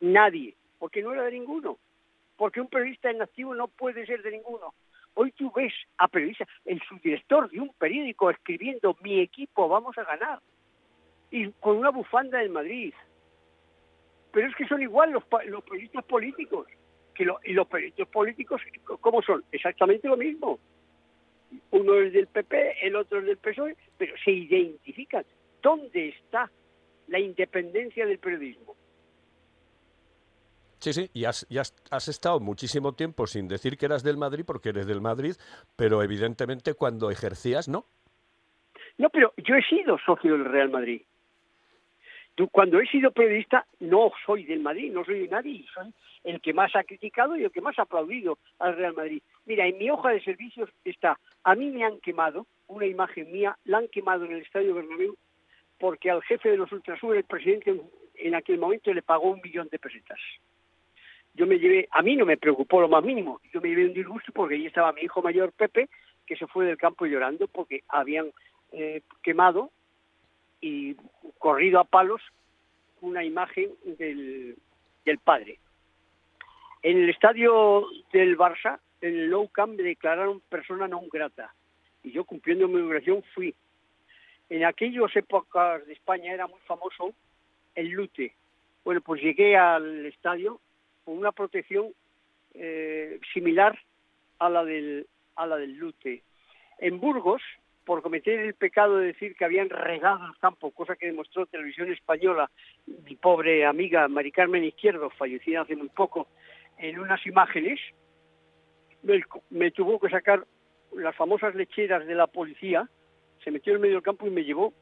Nadie, 0.00 0.54
porque 0.78 1.02
no 1.02 1.12
era 1.12 1.24
de 1.24 1.32
ninguno. 1.32 1.78
Porque 2.36 2.60
un 2.60 2.68
periodista 2.68 3.10
en 3.10 3.22
activo 3.22 3.54
no 3.54 3.68
puede 3.68 4.04
ser 4.06 4.22
de 4.22 4.32
ninguno. 4.32 4.74
Hoy 5.14 5.32
tú 5.32 5.50
ves 5.54 5.72
a 5.98 6.08
periodistas, 6.08 6.48
el 6.64 6.80
subdirector 6.82 7.50
de 7.50 7.60
un 7.60 7.72
periódico 7.74 8.30
escribiendo 8.30 8.96
mi 9.02 9.20
equipo 9.20 9.68
vamos 9.68 9.96
a 9.98 10.04
ganar. 10.04 10.40
Y 11.30 11.50
con 11.52 11.76
una 11.76 11.90
bufanda 11.90 12.38
del 12.38 12.50
Madrid. 12.50 12.92
Pero 14.32 14.48
es 14.48 14.54
que 14.56 14.66
son 14.66 14.82
igual 14.82 15.10
los, 15.10 15.24
los 15.46 15.64
periodistas 15.64 16.04
políticos. 16.04 16.66
Que 17.20 17.50
y 17.50 17.52
los 17.52 17.68
periodistas 17.68 18.08
políticos, 18.08 18.62
¿cómo 19.02 19.20
son? 19.20 19.44
Exactamente 19.52 20.08
lo 20.08 20.16
mismo. 20.16 20.58
Uno 21.70 22.00
es 22.00 22.14
del 22.14 22.28
PP, 22.28 22.86
el 22.86 22.96
otro 22.96 23.18
es 23.18 23.26
del 23.26 23.36
PSOE, 23.36 23.76
pero 23.98 24.14
se 24.24 24.30
identifican. 24.30 25.26
¿Dónde 25.60 26.08
está 26.08 26.50
la 27.08 27.18
independencia 27.18 28.06
del 28.06 28.18
periodismo? 28.18 28.74
Sí, 30.78 30.94
sí, 30.94 31.10
y 31.12 31.26
has, 31.26 31.46
has, 31.90 32.08
estado 32.08 32.40
muchísimo 32.40 32.94
tiempo 32.94 33.26
sin 33.26 33.48
decir 33.48 33.76
que 33.76 33.84
eras 33.84 34.02
del 34.02 34.16
Madrid 34.16 34.44
porque 34.46 34.70
eres 34.70 34.86
del 34.86 35.02
Madrid, 35.02 35.34
pero 35.76 36.02
evidentemente 36.02 36.72
cuando 36.72 37.10
ejercías, 37.10 37.68
¿no? 37.68 37.84
No, 38.96 39.10
pero 39.10 39.34
yo 39.36 39.56
he 39.56 39.62
sido 39.64 39.98
socio 40.06 40.32
del 40.32 40.46
Real 40.46 40.70
Madrid. 40.70 41.02
Cuando 42.48 42.80
he 42.80 42.86
sido 42.86 43.10
periodista, 43.10 43.66
no 43.80 44.12
soy 44.24 44.44
del 44.44 44.60
Madrid, 44.60 44.92
no 44.92 45.04
soy 45.04 45.20
de 45.20 45.28
nadie, 45.28 45.64
soy 45.74 45.92
el 46.24 46.40
que 46.40 46.52
más 46.52 46.74
ha 46.76 46.84
criticado 46.84 47.36
y 47.36 47.44
el 47.44 47.50
que 47.50 47.60
más 47.60 47.78
ha 47.78 47.82
aplaudido 47.82 48.38
al 48.58 48.76
Real 48.76 48.94
Madrid. 48.94 49.22
Mira, 49.46 49.66
en 49.66 49.78
mi 49.78 49.90
hoja 49.90 50.10
de 50.10 50.22
servicios 50.22 50.70
está, 50.84 51.18
a 51.44 51.54
mí 51.54 51.70
me 51.70 51.84
han 51.84 51.98
quemado, 52.00 52.46
una 52.66 52.86
imagen 52.86 53.32
mía, 53.32 53.56
la 53.64 53.78
han 53.78 53.88
quemado 53.88 54.24
en 54.24 54.32
el 54.32 54.42
Estadio 54.42 54.74
Bernabéu 54.74 55.16
porque 55.78 56.10
al 56.10 56.22
jefe 56.22 56.50
de 56.50 56.58
los 56.58 56.70
Ultrasur, 56.72 57.16
el 57.16 57.24
presidente, 57.24 57.80
en 58.16 58.34
aquel 58.34 58.58
momento 58.58 58.92
le 58.92 59.02
pagó 59.02 59.30
un 59.30 59.40
millón 59.42 59.68
de 59.70 59.78
pesetas 59.78 60.20
yo 61.34 61.46
me 61.46 61.58
llevé, 61.58 61.88
a 61.90 62.02
mí 62.02 62.16
no 62.16 62.26
me 62.26 62.36
preocupó 62.36 62.80
lo 62.80 62.88
más 62.88 63.04
mínimo, 63.04 63.40
yo 63.52 63.60
me 63.60 63.68
llevé 63.68 63.86
un 63.86 63.94
disgusto 63.94 64.32
porque 64.32 64.56
ahí 64.56 64.66
estaba 64.66 64.92
mi 64.92 65.02
hijo 65.02 65.22
mayor 65.22 65.52
Pepe, 65.52 65.88
que 66.26 66.36
se 66.36 66.46
fue 66.46 66.66
del 66.66 66.76
campo 66.76 67.06
llorando 67.06 67.48
porque 67.48 67.82
habían 67.88 68.30
eh, 68.72 69.02
quemado 69.22 69.70
y 70.60 70.96
corrido 71.38 71.80
a 71.80 71.84
palos 71.84 72.22
una 73.00 73.24
imagen 73.24 73.70
del, 73.84 74.56
del 75.04 75.18
padre. 75.18 75.58
En 76.82 76.96
el 76.98 77.10
estadio 77.10 77.86
del 78.12 78.36
Barça, 78.36 78.80
en 79.00 79.16
el 79.16 79.30
Nou 79.30 79.48
Camp, 79.48 79.76
me 79.76 79.82
declararon 79.82 80.40
persona 80.48 80.88
non 80.88 81.08
grata. 81.08 81.52
Y 82.02 82.12
yo, 82.12 82.24
cumpliendo 82.24 82.68
mi 82.68 82.80
obligación, 82.80 83.22
fui. 83.34 83.54
En 84.48 84.64
aquellas 84.64 85.14
épocas 85.14 85.86
de 85.86 85.92
España 85.92 86.32
era 86.32 86.46
muy 86.46 86.60
famoso 86.66 87.14
el 87.74 87.88
lute. 87.88 88.34
Bueno, 88.84 89.00
pues 89.00 89.22
llegué 89.22 89.56
al 89.56 90.06
estadio 90.06 90.60
con 91.04 91.18
una 91.18 91.32
protección 91.32 91.92
eh, 92.54 93.20
similar 93.32 93.78
a 94.38 94.48
la 94.48 94.64
del 94.64 95.06
a 95.36 95.46
la 95.46 95.56
del 95.56 95.76
lute. 95.76 96.22
En 96.78 96.98
Burgos, 96.98 97.42
por 97.84 98.02
cometer 98.02 98.40
el 98.40 98.54
pecado 98.54 98.98
de 98.98 99.06
decir 99.06 99.34
que 99.34 99.44
habían 99.44 99.70
regado 99.70 100.26
el 100.26 100.36
campo, 100.38 100.70
cosa 100.70 100.96
que 100.96 101.06
demostró 101.06 101.46
Televisión 101.46 101.90
Española, 101.90 102.50
mi 102.86 103.16
pobre 103.16 103.66
amiga 103.66 104.06
Mari 104.08 104.32
Carmen 104.32 104.64
Izquierdo, 104.64 105.10
fallecida 105.10 105.62
hace 105.62 105.76
muy 105.76 105.88
poco, 105.88 106.28
en 106.78 106.98
unas 106.98 107.24
imágenes, 107.26 107.80
me, 109.50 109.70
tuvo 109.70 109.98
que 109.98 110.08
sacar 110.08 110.44
las 110.94 111.16
famosas 111.16 111.54
lecheras 111.54 112.06
de 112.06 112.14
la 112.14 112.26
policía, 112.26 112.88
se 113.42 113.50
metió 113.50 113.74
en 113.74 113.80
medio 113.80 113.94
del 113.94 114.02
campo 114.02 114.26
y 114.26 114.30
me 114.30 114.44
llevó 114.44 114.72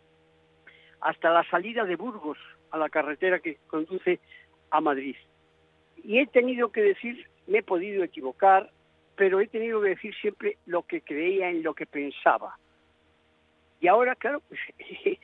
hasta 1.01 1.31
la 1.31 1.49
salida 1.49 1.85
de 1.85 1.97
Burgos, 1.97 2.39
a 2.71 2.79
la 2.79 2.89
carretera 2.89 3.39
que 3.39 3.57
conduce 3.69 4.21
a 4.71 4.81
Madrid. 4.81 5.17
Y 6.05 6.19
he 6.19 6.27
tenido 6.27 6.71
que 6.71 6.83
decir, 6.83 7.27
me 7.47 7.59
he 7.59 7.63
podido 7.63 8.05
equivocar, 8.05 8.71
pero 9.17 9.41
he 9.41 9.47
tenido 9.47 9.81
que 9.81 9.91
decir 9.91 10.15
siempre 10.21 10.59
lo 10.67 10.83
que 10.83 11.01
creía, 11.01 11.51
en 11.51 11.63
lo 11.63 11.75
que 11.75 11.87
pensaba. 11.87 12.59
Y 13.81 13.89
ahora, 13.89 14.15
claro, 14.15 14.43
pues, 14.49 14.61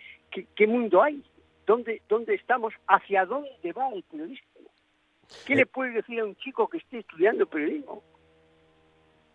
¿qué, 0.55 0.67
mundo 0.67 1.03
hay? 1.03 1.23
¿Dónde, 1.67 2.03
¿Dónde 2.09 2.35
estamos? 2.35 2.75
¿Hacia 2.87 3.25
dónde 3.25 3.73
va 3.73 3.89
el 3.91 4.03
periodismo? 4.05 4.49
¿Qué 5.47 5.55
le 5.55 5.63
eh. 5.63 5.67
puede 5.67 5.93
decir 5.93 6.21
a 6.21 6.25
un 6.25 6.37
chico 6.37 6.69
que 6.69 6.79
esté 6.79 6.99
estudiando 6.99 7.47
periodismo? 7.47 8.03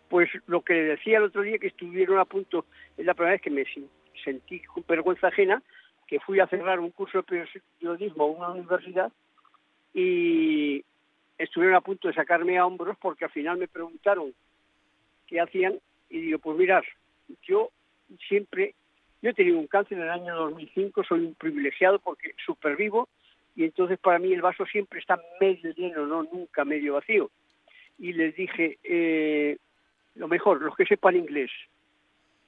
Pues 0.08 0.28
lo 0.46 0.62
que 0.62 0.74
le 0.74 0.82
decía 0.82 1.18
el 1.18 1.24
otro 1.24 1.42
día 1.42 1.58
que 1.58 1.68
estuvieron 1.68 2.18
a 2.18 2.24
punto, 2.24 2.64
es 2.96 3.04
la 3.04 3.14
primera 3.14 3.32
vez 3.32 3.42
que 3.42 3.50
me 3.50 3.64
sentí 4.24 4.60
con 4.60 4.84
vergüenza 4.86 5.28
ajena, 5.28 5.62
que 6.06 6.20
fui 6.20 6.40
a 6.40 6.48
cerrar 6.48 6.80
un 6.80 6.90
curso 6.90 7.22
de 7.22 7.46
periodismo 7.78 8.24
a 8.24 8.26
una 8.26 8.48
universidad 8.50 9.12
y 9.94 10.84
estuvieron 11.38 11.76
a 11.76 11.80
punto 11.80 12.08
de 12.08 12.14
sacarme 12.14 12.58
a 12.58 12.66
hombros 12.66 12.96
porque 13.00 13.24
al 13.24 13.30
final 13.30 13.58
me 13.58 13.68
preguntaron 13.68 14.34
qué 15.26 15.40
hacían 15.40 15.78
y 16.08 16.20
digo, 16.20 16.38
pues 16.40 16.58
mirar, 16.58 16.84
yo 17.42 17.70
siempre, 18.28 18.74
yo 19.22 19.30
he 19.30 19.34
tenido 19.34 19.58
un 19.58 19.66
cáncer 19.66 19.98
en 19.98 20.04
el 20.04 20.10
año 20.10 20.34
2005, 20.34 21.04
soy 21.04 21.26
un 21.26 21.34
privilegiado 21.34 21.98
porque 21.98 22.34
supervivo 22.44 23.08
y 23.54 23.64
entonces 23.64 23.98
para 23.98 24.18
mí 24.18 24.32
el 24.32 24.42
vaso 24.42 24.64
siempre 24.66 25.00
está 25.00 25.20
medio 25.40 25.72
lleno, 25.74 26.06
no 26.06 26.22
nunca 26.22 26.64
medio 26.64 26.94
vacío. 26.94 27.30
Y 27.98 28.12
les 28.14 28.34
dije, 28.34 28.78
eh, 28.82 29.58
lo 30.14 30.28
mejor, 30.28 30.62
los 30.62 30.74
que 30.74 30.86
sepan 30.86 31.16
inglés, 31.16 31.50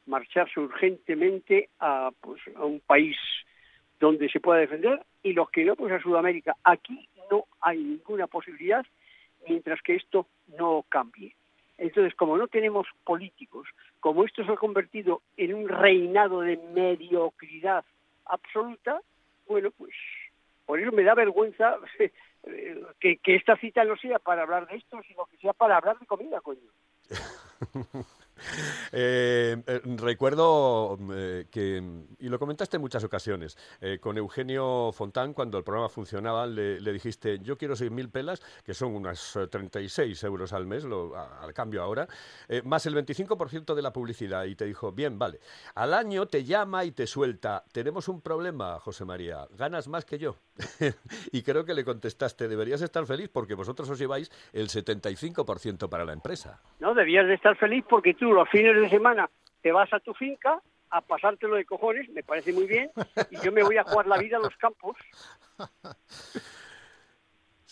marcharse 0.07 0.59
urgentemente 0.61 1.69
a, 1.79 2.11
pues, 2.21 2.41
a 2.57 2.65
un 2.65 2.81
país 2.81 3.17
donde 4.01 4.29
se 4.31 4.41
pueda 4.41 4.61
defender 4.61 5.01
y 5.23 5.33
los 5.33 5.51
que 5.51 5.65
no, 5.65 5.77
pues 5.77 5.93
a 5.93 6.01
Sudamérica. 6.01 6.57
Aquí 6.65 7.09
no 7.31 7.45
hay 7.61 7.79
ninguna 7.79 8.27
posibilidad 8.27 8.85
mientras 9.47 9.81
que 9.83 9.95
esto 9.97 10.27
no 10.59 10.85
cambie. 10.89 11.35
Entonces, 11.79 12.15
como 12.15 12.37
no 12.37 12.49
tenemos 12.49 12.87
políticos, 13.05 13.69
como 14.03 14.25
esto 14.25 14.45
se 14.45 14.51
ha 14.51 14.57
convertido 14.57 15.23
en 15.37 15.55
un 15.55 15.69
reinado 15.69 16.41
de 16.41 16.57
mediocridad 16.75 17.85
absoluta, 18.27 19.01
bueno, 19.47 19.71
pues 19.79 19.93
por 20.67 20.81
eso 20.81 20.91
me 20.91 21.05
da 21.05 21.15
vergüenza 21.15 21.77
que, 23.01 23.21
esta 23.25 23.57
cita 23.59 23.85
no 23.85 23.97
sea 23.97 24.19
para 24.19 24.43
hablar 24.43 24.67
de 24.67 24.77
esto, 24.77 25.01
sino 25.07 25.25
que 25.27 25.37
sea 25.37 25.53
para 25.53 25.77
hablar 25.77 26.01
de 26.01 26.07
comida, 26.07 26.41
coño. 26.41 26.69
Eh, 28.95 29.57
eh, 29.67 29.81
recuerdo 29.97 30.99
eh, 31.15 31.47
que, 31.51 31.83
y 32.19 32.29
lo 32.29 32.39
comentaste 32.39 32.77
en 32.77 32.83
muchas 32.83 33.03
ocasiones, 33.03 33.57
con 34.01 34.19
Eugenio 34.19 34.91
Fontán, 34.93 35.33
cuando 35.33 35.57
el 35.57 35.65
programa 35.65 35.89
funcionaba, 35.89 36.47
le, 36.47 36.93
dijiste, 36.93 37.39
yo 37.39 37.57
quiero 37.57 37.75
6.000 37.75 38.11
pelas, 38.11 38.41
que 38.65 38.75
son 38.75 38.95
unas 38.95 39.39
36 39.51 40.23
euros 40.25 40.53
al 40.53 40.67
mes, 40.67 40.85
lo, 40.85 41.17
al 41.17 41.55
cambio 41.55 41.83
ahora, 41.83 42.07
más 42.65 42.85
el 42.87 42.95
25% 42.95 43.75
de 43.75 43.83
la 43.83 43.93
publicidad. 43.93 44.45
Y 44.45 44.55
te 44.55 44.67
dijo, 44.67 44.93
bien, 44.93 45.19
vale. 45.19 45.41
Al 45.75 45.95
año 45.95 46.27
te 46.27 46.45
llama 46.45 46.85
y 46.85 46.93
te 46.93 47.07
suelta, 47.07 47.65
tenemos 47.73 48.09
un 48.09 48.21
problema, 48.21 48.79
José 48.79 49.05
María, 49.05 49.47
ganas 49.57 49.89
más 49.89 50.05
que 50.05 50.19
yo. 50.19 50.37
y 51.33 51.43
creo 51.43 51.65
que 51.65 51.75
le 51.75 51.85
contestaste, 51.85 52.47
deberías 52.47 52.83
estar 52.83 53.07
feliz 53.07 53.31
porque 53.33 53.55
vosotros 53.55 53.89
os 53.89 53.99
lleváis 53.99 54.31
el 54.53 54.69
75% 54.69 55.89
para 55.89 56.05
la 56.05 56.13
empresa. 56.13 56.61
No, 56.81 56.95
debías 56.95 57.27
de 57.27 57.35
estar 57.35 57.57
feliz 57.57 57.85
porque 57.89 58.15
tú 58.15 58.32
los 58.33 58.49
fines 58.49 58.75
de 58.77 58.89
semana 58.89 59.31
te 59.61 59.73
vas 59.73 59.93
a 59.93 60.01
tu 60.01 60.15
finca 60.15 60.61
a 60.91 61.01
pasártelo 61.01 61.57
de 61.57 61.65
cojones, 61.65 62.09
me 62.11 62.23
parece 62.23 62.53
muy 62.53 62.67
bien, 62.67 62.91
y 63.31 63.39
yo 63.41 63.51
me 63.51 63.63
voy 63.63 63.79
a 63.79 63.85
jugar 63.85 64.07
la 64.07 64.19
vida 64.19 64.37
a 64.37 64.41
los 64.41 64.55
campos. 64.57 64.97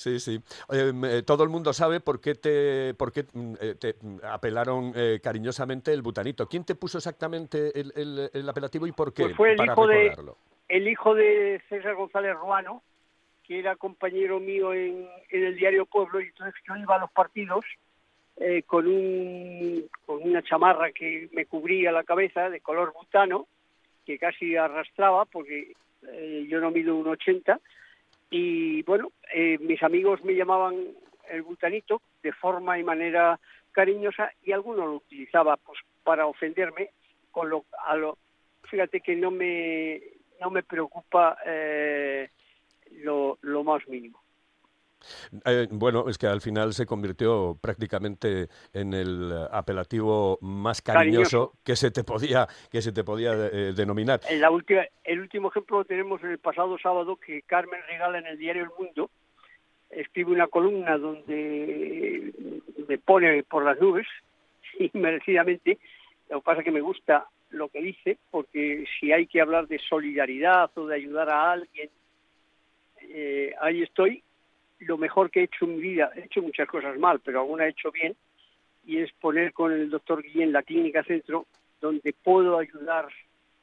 Sí, 0.00 0.18
sí. 0.18 0.40
Eh, 0.72 1.22
todo 1.26 1.44
el 1.44 1.50
mundo 1.50 1.74
sabe 1.74 2.00
por 2.00 2.22
qué 2.22 2.34
te, 2.34 2.94
por 2.94 3.12
qué, 3.12 3.26
mm, 3.34 3.54
eh, 3.60 3.74
te 3.74 3.96
apelaron 4.26 4.94
eh, 4.96 5.20
cariñosamente 5.22 5.92
el 5.92 6.00
butanito. 6.00 6.48
¿Quién 6.48 6.64
te 6.64 6.74
puso 6.74 6.96
exactamente 6.96 7.78
el, 7.78 8.30
el, 8.32 8.48
apelativo 8.48 8.86
y 8.86 8.92
por 8.92 9.12
qué? 9.12 9.24
Pues 9.24 9.36
fue 9.36 9.52
el 9.52 9.62
hijo, 9.62 9.86
de, 9.86 10.16
el 10.68 10.88
hijo 10.88 11.14
de 11.14 11.60
César 11.68 11.96
González 11.96 12.34
Ruano, 12.34 12.82
que 13.42 13.58
era 13.58 13.76
compañero 13.76 14.40
mío 14.40 14.72
en, 14.72 15.06
en 15.28 15.44
el 15.44 15.54
diario 15.56 15.84
Pueblo, 15.84 16.22
y 16.22 16.28
entonces 16.28 16.54
yo 16.66 16.76
iba 16.76 16.96
a 16.96 17.00
los 17.00 17.10
partidos 17.10 17.66
eh, 18.42 18.62
con, 18.62 18.86
un, 18.86 19.86
con 20.06 20.22
una 20.22 20.42
chamarra 20.42 20.92
que 20.92 21.28
me 21.32 21.44
cubría 21.44 21.92
la 21.92 22.04
cabeza 22.04 22.48
de 22.48 22.62
color 22.62 22.94
butano, 22.94 23.46
que 24.06 24.18
casi 24.18 24.56
arrastraba 24.56 25.26
porque 25.26 25.74
eh, 26.08 26.46
yo 26.48 26.58
no 26.58 26.70
mido 26.70 26.96
un 26.96 27.06
80 27.06 27.60
y 28.30 28.82
bueno, 28.84 29.12
eh, 29.34 29.58
mis 29.60 29.82
amigos 29.82 30.24
me 30.24 30.34
llamaban 30.34 30.74
el 31.28 31.42
butanito 31.42 32.00
de 32.22 32.32
forma 32.32 32.78
y 32.78 32.82
manera 32.82 33.38
cariñosa 33.72 34.32
y 34.42 34.52
alguno 34.52 34.86
lo 34.86 34.94
utilizaba 34.94 35.58
pues 35.58 35.78
para 36.02 36.26
ofenderme 36.26 36.92
con 37.30 37.50
lo 37.50 37.66
a 37.86 37.94
lo 37.94 38.16
fíjate 38.70 39.02
que 39.02 39.16
no 39.16 39.30
me 39.30 40.00
no 40.40 40.50
me 40.50 40.62
preocupa 40.62 41.36
lo, 43.02 43.38
lo 43.42 43.64
más 43.64 43.86
mínimo 43.86 44.18
eh, 45.44 45.68
bueno, 45.70 46.08
es 46.08 46.18
que 46.18 46.26
al 46.26 46.40
final 46.40 46.72
se 46.72 46.86
convirtió 46.86 47.58
prácticamente 47.60 48.48
en 48.72 48.94
el 48.94 49.32
apelativo 49.50 50.38
más 50.40 50.82
cariñoso, 50.82 51.54
que 51.64 51.76
se 51.76 51.90
te 51.90 52.04
podía 52.04 52.46
que 52.70 52.82
se 52.82 52.92
te 52.92 53.04
podía 53.04 53.32
eh, 53.32 53.72
denominar. 53.74 54.20
En 54.28 54.40
la 54.40 54.50
última, 54.50 54.82
el 55.04 55.20
último 55.20 55.48
ejemplo 55.48 55.78
lo 55.78 55.84
tenemos 55.84 56.22
en 56.22 56.30
el 56.30 56.38
pasado 56.38 56.78
sábado 56.78 57.16
que 57.16 57.42
Carmen 57.42 57.80
regala 57.88 58.18
en 58.18 58.26
el 58.26 58.38
diario 58.38 58.64
El 58.64 58.70
Mundo 58.78 59.10
escribe 59.90 60.32
una 60.32 60.46
columna 60.46 60.96
donde 60.98 62.32
me 62.88 62.98
pone 62.98 63.42
por 63.42 63.64
las 63.64 63.78
nubes 63.80 64.06
y 64.78 64.90
merecidamente. 64.94 65.78
Lo 66.28 66.40
que 66.40 66.44
pasa 66.44 66.60
es 66.60 66.64
que 66.64 66.70
me 66.70 66.80
gusta 66.80 67.26
lo 67.50 67.68
que 67.68 67.82
dice 67.82 68.18
porque 68.30 68.84
si 68.98 69.12
hay 69.12 69.26
que 69.26 69.40
hablar 69.40 69.66
de 69.66 69.78
solidaridad 69.78 70.70
o 70.76 70.86
de 70.86 70.94
ayudar 70.94 71.30
a 71.30 71.52
alguien, 71.52 71.90
eh, 73.02 73.52
ahí 73.60 73.82
estoy 73.82 74.22
lo 74.80 74.98
mejor 74.98 75.30
que 75.30 75.40
he 75.40 75.44
hecho 75.44 75.64
en 75.64 75.76
mi 75.76 75.82
vida, 75.82 76.10
he 76.14 76.24
hecho 76.24 76.42
muchas 76.42 76.68
cosas 76.68 76.98
mal, 76.98 77.20
pero 77.20 77.40
alguna 77.40 77.66
he 77.66 77.70
hecho 77.70 77.90
bien, 77.90 78.16
y 78.84 78.98
es 78.98 79.12
poner 79.12 79.52
con 79.52 79.72
el 79.72 79.90
doctor 79.90 80.22
Guillén 80.22 80.52
la 80.52 80.62
clínica 80.62 81.04
centro, 81.04 81.46
donde 81.80 82.12
puedo 82.12 82.58
ayudar 82.58 83.08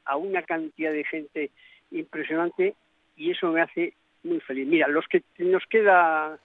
a 0.04 0.16
una 0.16 0.42
cantidad 0.42 0.92
de 0.92 1.04
gente 1.04 1.50
impresionante 1.90 2.74
y 3.16 3.30
eso 3.30 3.50
me 3.50 3.60
hace 3.60 3.94
muy 4.22 4.40
feliz. 4.40 4.66
Mira, 4.66 4.88
los 4.88 5.06
que 5.08 5.22
nos 5.38 5.64
queda, 5.66 6.38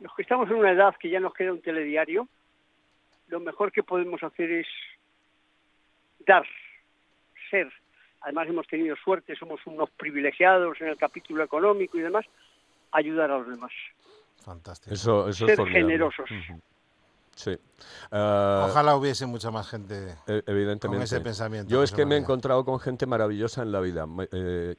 los 0.00 0.14
que 0.14 0.22
estamos 0.22 0.48
en 0.50 0.56
una 0.56 0.72
edad 0.72 0.94
que 0.98 1.10
ya 1.10 1.20
nos 1.20 1.34
queda 1.34 1.52
un 1.52 1.60
telediario, 1.60 2.28
lo 3.28 3.40
mejor 3.40 3.72
que 3.72 3.82
podemos 3.82 4.22
hacer 4.22 4.50
es 4.50 4.66
dar, 6.26 6.46
ser. 7.50 7.70
Además 8.20 8.48
hemos 8.48 8.66
tenido 8.66 8.96
suerte, 8.96 9.36
somos 9.36 9.60
unos 9.66 9.90
privilegiados 9.90 10.80
en 10.80 10.88
el 10.88 10.96
capítulo 10.96 11.44
económico 11.44 11.98
y 11.98 12.02
demás, 12.02 12.26
ayudar 12.92 13.30
a 13.30 13.38
los 13.38 13.48
demás. 13.48 13.72
Fantástico. 14.44 14.94
Eso, 14.94 15.28
eso 15.28 15.46
Ser 15.46 15.66
generosos. 15.68 16.28
Sí. 17.38 17.56
Ah, 18.10 18.66
Ojalá 18.68 18.96
hubiese 18.96 19.24
mucha 19.26 19.52
más 19.52 19.70
gente 19.70 20.16
e, 20.26 20.42
evidentemente. 20.46 20.88
con 20.88 21.02
ese 21.02 21.20
pensamiento. 21.20 21.70
Yo 21.70 21.84
es 21.84 21.92
que 21.92 22.04
me 22.04 22.16
he 22.16 22.18
encontrado 22.18 22.64
con 22.64 22.80
gente 22.80 23.06
maravillosa 23.06 23.62
en 23.62 23.70
la 23.70 23.78
vida 23.78 24.08
eh, 24.32 24.74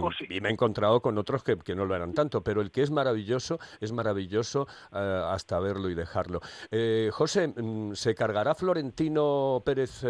oh, 0.00 0.10
y, 0.28 0.40
me 0.40 0.48
he 0.48 0.52
encontrado 0.52 1.02
con 1.02 1.18
otros 1.18 1.42
que, 1.42 1.74
no 1.74 1.86
lo 1.86 1.96
eran 1.96 2.14
tanto, 2.14 2.44
pero 2.44 2.60
el 2.60 2.70
que 2.70 2.82
es 2.82 2.92
maravilloso 2.92 3.58
es 3.80 3.90
maravilloso 3.90 4.68
eh, 4.92 5.22
hasta 5.26 5.58
verlo 5.58 5.90
y 5.90 5.96
dejarlo. 5.96 6.40
Eh, 6.70 7.10
José, 7.12 7.48
mm, 7.48 7.94
¿se 7.94 8.14
cargará 8.14 8.54
Florentino 8.54 9.60
Pérez 9.64 10.04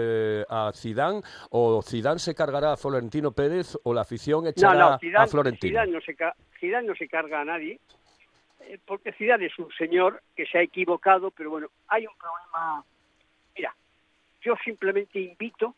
a 0.50 0.73
Zidane 0.75 1.23
o 1.49 1.80
Zidane 1.80 2.18
se 2.18 2.34
cargará 2.34 2.75
a 2.75 2.76
Florentino 2.76 3.32
Pérez 3.32 3.78
o 3.82 3.94
la 3.94 4.02
afición 4.02 4.46
echará 4.46 4.99
a 5.16 5.26
Florentino? 5.26 5.70
Zidane 5.70 5.92
no, 5.92 6.00
se, 6.02 6.14
Zidane 6.61 6.87
no 6.87 6.94
se 6.94 7.08
carga 7.08 7.40
a 7.40 7.44
nadie 7.46 7.80
eh, 7.80 8.03
porque 8.87 9.12
Zidane 9.12 9.47
es 9.47 9.59
un 9.59 9.71
señor 9.73 10.23
que 10.37 10.47
se 10.47 10.59
ha 10.59 10.62
equivocado, 10.62 11.30
pero 11.30 11.50
bueno, 11.50 11.68
hay 11.88 12.06
un 12.06 12.14
problema. 12.16 12.85
Mira, 13.56 13.75
yo 14.42 14.54
simplemente 14.64 15.21
invito 15.21 15.75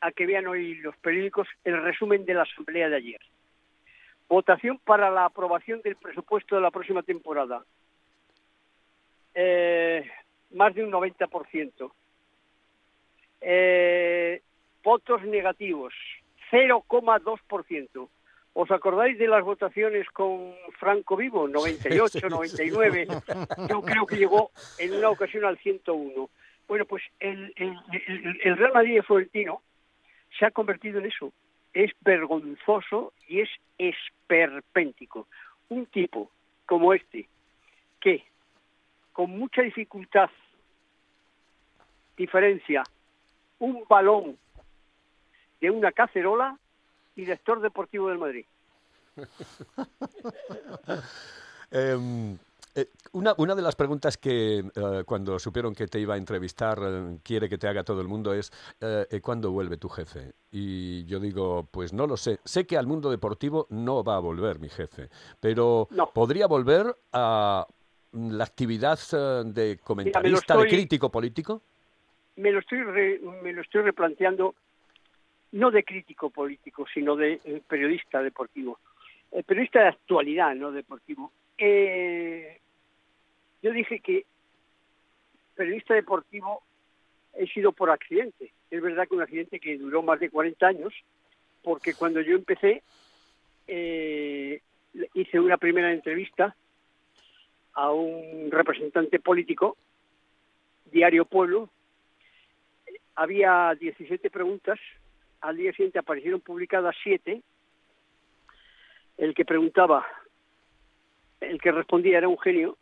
a 0.00 0.12
que 0.12 0.26
vean 0.26 0.46
hoy 0.46 0.76
los 0.76 0.96
periódicos 0.98 1.48
el 1.64 1.82
resumen 1.82 2.24
de 2.24 2.34
la 2.34 2.42
asamblea 2.42 2.88
de 2.88 2.96
ayer. 2.96 3.20
Votación 4.28 4.78
para 4.78 5.10
la 5.10 5.24
aprobación 5.24 5.80
del 5.82 5.96
presupuesto 5.96 6.56
de 6.56 6.62
la 6.62 6.70
próxima 6.70 7.02
temporada. 7.02 7.64
Eh, 9.34 10.08
más 10.50 10.74
de 10.74 10.84
un 10.84 10.90
90%. 10.90 11.92
Eh, 13.40 14.42
votos 14.82 15.22
negativos, 15.22 15.94
0,2%. 16.50 18.08
¿Os 18.54 18.70
acordáis 18.70 19.18
de 19.18 19.28
las 19.28 19.44
votaciones 19.44 20.08
con 20.10 20.54
Franco 20.78 21.16
Vivo? 21.16 21.46
98, 21.46 22.28
99. 22.28 23.06
Yo 23.68 23.82
creo 23.82 24.06
que 24.06 24.16
llegó 24.16 24.50
en 24.78 24.94
una 24.94 25.10
ocasión 25.10 25.44
al 25.44 25.58
101. 25.58 26.30
Bueno, 26.66 26.84
pues 26.84 27.02
el, 27.20 27.52
el, 27.56 28.56
Real 28.56 28.72
Madrid 28.72 28.96
de 28.96 29.02
Florentino 29.02 29.62
se 30.38 30.46
ha 30.46 30.50
convertido 30.50 30.98
en 30.98 31.06
eso. 31.06 31.32
Es 31.72 31.92
vergonzoso 32.00 33.12
y 33.28 33.40
es 33.40 33.48
esperpéntico. 33.78 35.28
Un 35.68 35.86
tipo 35.86 36.30
como 36.66 36.92
este, 36.92 37.28
que 38.00 38.24
con 39.12 39.30
mucha 39.30 39.62
dificultad 39.62 40.30
diferencia 42.16 42.82
un 43.58 43.84
balón 43.88 44.36
de 45.60 45.70
una 45.70 45.92
cacerola 45.92 46.58
director 47.18 47.60
deportivo 47.60 48.08
del 48.08 48.18
Madrid. 48.18 48.46
Em, 51.70 52.38
eh, 52.74 52.86
una, 53.12 53.34
una, 53.36 53.54
de 53.54 53.60
las 53.60 53.76
preguntas 53.76 54.16
que 54.16 54.60
eh, 54.60 55.02
cuando 55.04 55.38
supieron 55.38 55.74
que 55.74 55.86
te 55.86 56.00
iba 56.00 56.14
a 56.14 56.16
entrevistar 56.16 56.78
eh, 56.82 57.18
quiere 57.22 57.46
que 57.46 57.58
te 57.58 57.68
haga 57.68 57.84
todo 57.84 58.00
el 58.00 58.08
mundo 58.08 58.32
es 58.32 58.50
¿cuándo 59.20 59.50
vuelve 59.50 59.76
tu 59.76 59.90
jefe? 59.90 60.32
Y 60.50 61.04
yo 61.04 61.20
digo, 61.20 61.68
pues 61.70 61.92
no 61.92 62.06
lo 62.06 62.16
sé. 62.16 62.38
Sé 62.42 62.66
que 62.66 62.78
al 62.78 62.86
mundo 62.86 63.10
deportivo 63.10 63.66
no 63.68 64.02
va 64.02 64.16
a 64.16 64.20
volver 64.20 64.60
mi 64.60 64.70
jefe, 64.70 65.10
pero 65.40 65.86
podría 66.14 66.46
volver 66.46 66.96
a 67.12 67.66
la 68.12 68.44
actividad 68.44 68.98
de 69.44 69.78
comentarista, 69.84 70.56
de 70.56 70.68
crítico 70.68 71.10
político. 71.10 71.60
Me 72.36 72.50
lo 72.50 72.60
estoy, 72.60 72.78
me 73.42 73.52
lo 73.52 73.60
estoy 73.60 73.82
replanteando 73.82 74.54
no 75.52 75.70
de 75.70 75.84
crítico 75.84 76.30
político, 76.30 76.86
sino 76.92 77.16
de 77.16 77.40
eh, 77.44 77.62
periodista 77.66 78.22
deportivo. 78.22 78.78
Eh, 79.32 79.42
periodista 79.42 79.80
de 79.80 79.88
actualidad, 79.88 80.54
no 80.54 80.72
deportivo. 80.72 81.32
Eh, 81.56 82.60
yo 83.62 83.72
dije 83.72 84.00
que 84.00 84.24
periodista 85.54 85.94
deportivo 85.94 86.62
he 87.34 87.46
sido 87.48 87.72
por 87.72 87.90
accidente. 87.90 88.52
Es 88.70 88.82
verdad 88.82 89.08
que 89.08 89.14
un 89.14 89.22
accidente 89.22 89.60
que 89.60 89.78
duró 89.78 90.02
más 90.02 90.20
de 90.20 90.30
40 90.30 90.66
años, 90.66 90.94
porque 91.62 91.94
cuando 91.94 92.20
yo 92.20 92.34
empecé 92.34 92.82
hice 95.14 95.38
una 95.38 95.58
primera 95.58 95.92
entrevista 95.92 96.56
a 97.74 97.92
un 97.92 98.50
representante 98.50 99.18
político, 99.20 99.76
Diario 100.90 101.26
Pueblo, 101.26 101.68
había 103.14 103.74
17 103.78 104.30
preguntas 104.30 104.78
al 105.40 105.56
día 105.56 105.72
siguiente 105.72 105.98
aparecieron 105.98 106.40
publicadas 106.40 106.94
siete. 107.02 107.42
El 109.16 109.34
que 109.34 109.44
preguntaba, 109.44 110.06
el 111.40 111.60
que 111.60 111.72
respondía 111.72 112.18
era 112.18 112.28
un 112.28 112.38
genio 112.38 112.76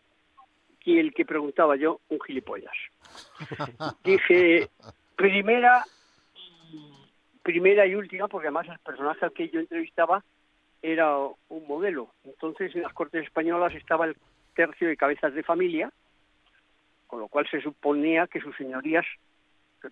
y 0.84 0.98
el 0.98 1.12
que 1.12 1.25
preguntaba 1.25 1.76
yo, 1.76 2.00
un 2.08 2.20
gilipollas. 2.20 2.75
Dije, 4.04 4.68
primera, 5.16 5.84
primera 7.42 7.86
y 7.86 7.95
última, 7.95 8.28
porque 8.28 8.49
además 8.49 8.69
el 8.69 8.78
personaje 8.78 9.25
al 9.25 9.32
que 9.32 9.49
yo 9.49 9.60
entrevistaba 9.60 10.23
era 10.82 11.16
un 11.16 11.66
modelo. 11.66 12.10
Entonces 12.25 12.75
en 12.75 12.82
las 12.82 12.92
Cortes 12.92 13.25
Españolas 13.25 13.75
estaba 13.75 14.04
el 14.04 14.16
tercio 14.54 14.88
de 14.88 14.97
cabezas 14.97 15.34
de 15.34 15.42
familia, 15.42 15.90
con 17.06 17.21
lo 17.21 17.28
cual 17.28 17.49
se 17.50 17.60
suponía 17.60 18.26
que 18.26 18.40
sus 18.40 18.56
señorías 18.56 19.06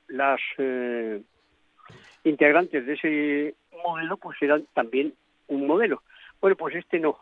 las 0.08 0.40
eh, 0.58 1.22
integrantes 2.24 2.86
de 2.86 2.92
ese 2.94 3.54
modelo 3.84 4.16
pues 4.16 4.40
eran 4.40 4.66
también 4.74 5.14
un 5.48 5.66
modelo. 5.66 6.02
Bueno, 6.40 6.56
pues 6.56 6.74
este 6.76 6.98
no. 6.98 7.18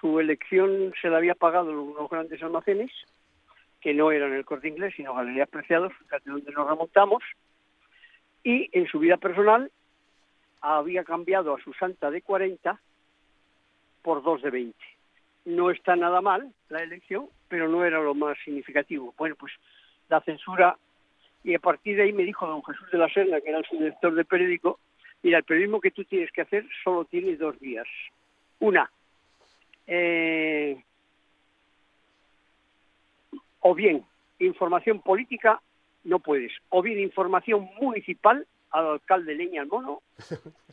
Su 0.00 0.20
elección 0.20 0.92
se 1.00 1.08
la 1.08 1.18
había 1.18 1.34
pagado 1.34 1.70
unos 1.70 2.10
grandes 2.10 2.42
almacenes, 2.42 2.90
que 3.80 3.94
no 3.94 4.10
eran 4.12 4.32
el 4.32 4.44
corte 4.44 4.68
inglés, 4.68 4.94
sino 4.96 5.14
Galerías 5.14 5.48
Preciados, 5.48 5.92
fíjate 5.98 6.30
donde 6.30 6.52
nos 6.52 6.68
remontamos, 6.68 7.22
y 8.42 8.68
en 8.72 8.86
su 8.86 8.98
vida 8.98 9.16
personal 9.16 9.70
había 10.60 11.04
cambiado 11.04 11.54
a 11.54 11.60
su 11.60 11.72
santa 11.74 12.10
de 12.10 12.22
40 12.22 12.80
por 14.02 14.22
dos 14.22 14.42
de 14.42 14.50
20. 14.50 14.78
No 15.46 15.70
está 15.70 15.96
nada 15.96 16.20
mal 16.20 16.52
la 16.70 16.82
elección, 16.82 17.28
pero 17.48 17.68
no 17.68 17.84
era 17.84 18.00
lo 18.00 18.14
más 18.14 18.38
significativo. 18.44 19.14
Bueno, 19.18 19.36
pues 19.38 19.52
la 20.08 20.20
censura 20.22 20.76
y 21.44 21.54
a 21.54 21.58
partir 21.58 21.96
de 21.96 22.04
ahí 22.04 22.12
me 22.12 22.24
dijo 22.24 22.46
don 22.46 22.64
Jesús 22.64 22.90
de 22.90 22.98
la 22.98 23.08
Serna, 23.10 23.40
que 23.40 23.50
era 23.50 23.58
el 23.58 23.78
director 23.78 24.14
de 24.14 24.24
periódico, 24.24 24.80
mira, 25.22 25.38
el 25.38 25.44
periodismo 25.44 25.80
que 25.80 25.90
tú 25.90 26.04
tienes 26.04 26.32
que 26.32 26.40
hacer 26.40 26.66
solo 26.82 27.04
tiene 27.04 27.36
dos 27.36 27.60
vías. 27.60 27.86
Una, 28.60 28.90
eh, 29.86 30.82
o 33.60 33.74
bien 33.74 34.04
información 34.38 35.02
política, 35.02 35.60
no 36.04 36.18
puedes, 36.18 36.52
o 36.70 36.80
bien 36.80 36.98
información 36.98 37.68
municipal 37.80 38.46
al 38.70 38.86
alcalde 38.86 39.34
Leña 39.34 39.62
al 39.62 39.68
Mono, 39.68 40.02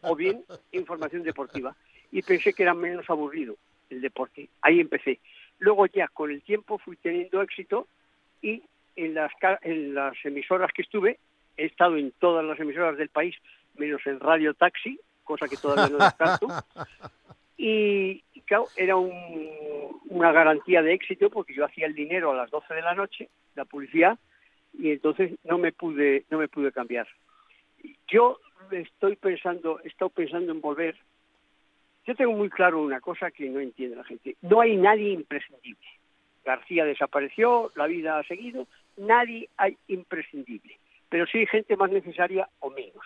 o 0.01 0.15
bien 0.15 0.43
información 0.71 1.23
deportiva. 1.23 1.75
Y 2.13 2.21
pensé 2.21 2.53
que 2.53 2.63
era 2.63 2.73
menos 2.73 3.10
aburrido 3.10 3.55
el 3.89 4.01
deporte. 4.01 4.49
Ahí 4.62 4.79
empecé. 4.79 5.19
Luego 5.60 5.86
ya 5.86 6.07
con 6.07 6.31
el 6.31 6.41
tiempo 6.41 6.77
fui 6.77 6.95
teniendo 6.95 7.41
éxito 7.41 7.88
y 8.41 8.63
en 8.95 9.13
las, 9.13 9.32
en 9.62 9.93
las 9.93 10.13
emisoras 10.23 10.71
que 10.73 10.82
estuve, 10.82 11.19
he 11.58 11.65
estado 11.65 11.97
en 11.97 12.12
todas 12.19 12.45
las 12.45 12.60
emisoras 12.60 12.97
del 12.97 13.10
país, 13.10 13.36
menos 13.75 14.01
en 14.06 14.19
Radio 14.19 14.54
Taxi, 14.54 14.99
cosa 15.23 15.47
que 15.47 15.58
todavía 15.58 15.97
no 15.97 16.04
descarto. 16.04 16.47
Y, 17.63 18.23
claro, 18.47 18.65
era 18.75 18.95
una 18.95 20.32
garantía 20.32 20.82
de 20.82 20.93
éxito 20.93 21.30
porque 21.30 21.54
yo 21.54 21.63
hacía 21.63 21.86
el 21.86 21.93
dinero 21.93 22.32
a 22.32 22.36
las 22.36 22.49
12 22.49 22.73
de 22.73 22.82
la 22.82 22.95
noche, 22.95 23.30
la 23.54 23.65
publicidad, 23.65 24.17
y 24.73 24.89
entonces 24.89 25.34
no 25.43 25.60
me 25.60 25.71
pude, 25.71 26.25
no 26.32 26.39
me 26.39 26.47
pude 26.47 26.71
cambiar. 26.71 27.08
Yo 28.08 28.39
estoy 28.71 29.15
pensando, 29.15 29.80
he 29.84 29.89
estado 29.89 30.10
pensando 30.10 30.51
en 30.51 30.60
volver. 30.60 30.97
Yo 32.08 32.15
tengo 32.15 32.32
muy 32.32 32.49
claro 32.49 32.82
una 32.82 32.99
cosa 32.99 33.30
que 33.30 33.47
no 33.47 33.60
entiende 33.60 33.95
la 33.95 34.06
gente. 34.06 34.38
No 34.41 34.62
hay 34.62 34.75
nadie 34.75 35.12
imprescindible. 35.12 35.86
García 36.43 36.84
desapareció, 36.84 37.71
la 37.75 37.86
vida 37.86 38.17
ha 38.17 38.23
seguido, 38.23 38.65
nadie 38.97 39.49
hay 39.58 39.77
imprescindible, 39.88 40.77
pero 41.10 41.25
sí 41.27 41.39
hay 41.39 41.47
gente 41.47 41.75
más 41.75 41.91
necesaria 41.91 42.47
o 42.60 42.69
menos. 42.69 43.04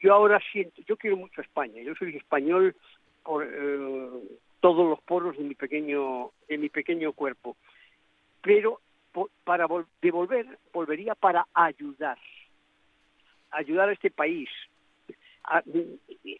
Yo 0.00 0.14
ahora 0.14 0.40
siento, 0.52 0.82
yo 0.86 0.96
quiero 0.96 1.16
mucho 1.16 1.40
a 1.40 1.44
España, 1.44 1.82
yo 1.82 1.94
soy 1.94 2.16
español 2.16 2.76
por 3.22 3.44
eh, 3.44 4.08
todos 4.60 4.88
los 4.88 5.00
poros 5.02 5.36
de 5.36 5.44
mi 5.44 5.54
pequeño, 5.54 6.30
de 6.48 6.58
mi 6.58 6.68
pequeño 6.68 7.12
cuerpo, 7.12 7.56
pero 8.42 8.80
para 9.44 9.66
devolver, 10.02 10.58
volvería 10.72 11.14
para 11.14 11.46
ayudar, 11.54 12.18
ayudar 13.50 13.88
a 13.88 13.92
este 13.92 14.10
país 14.10 14.48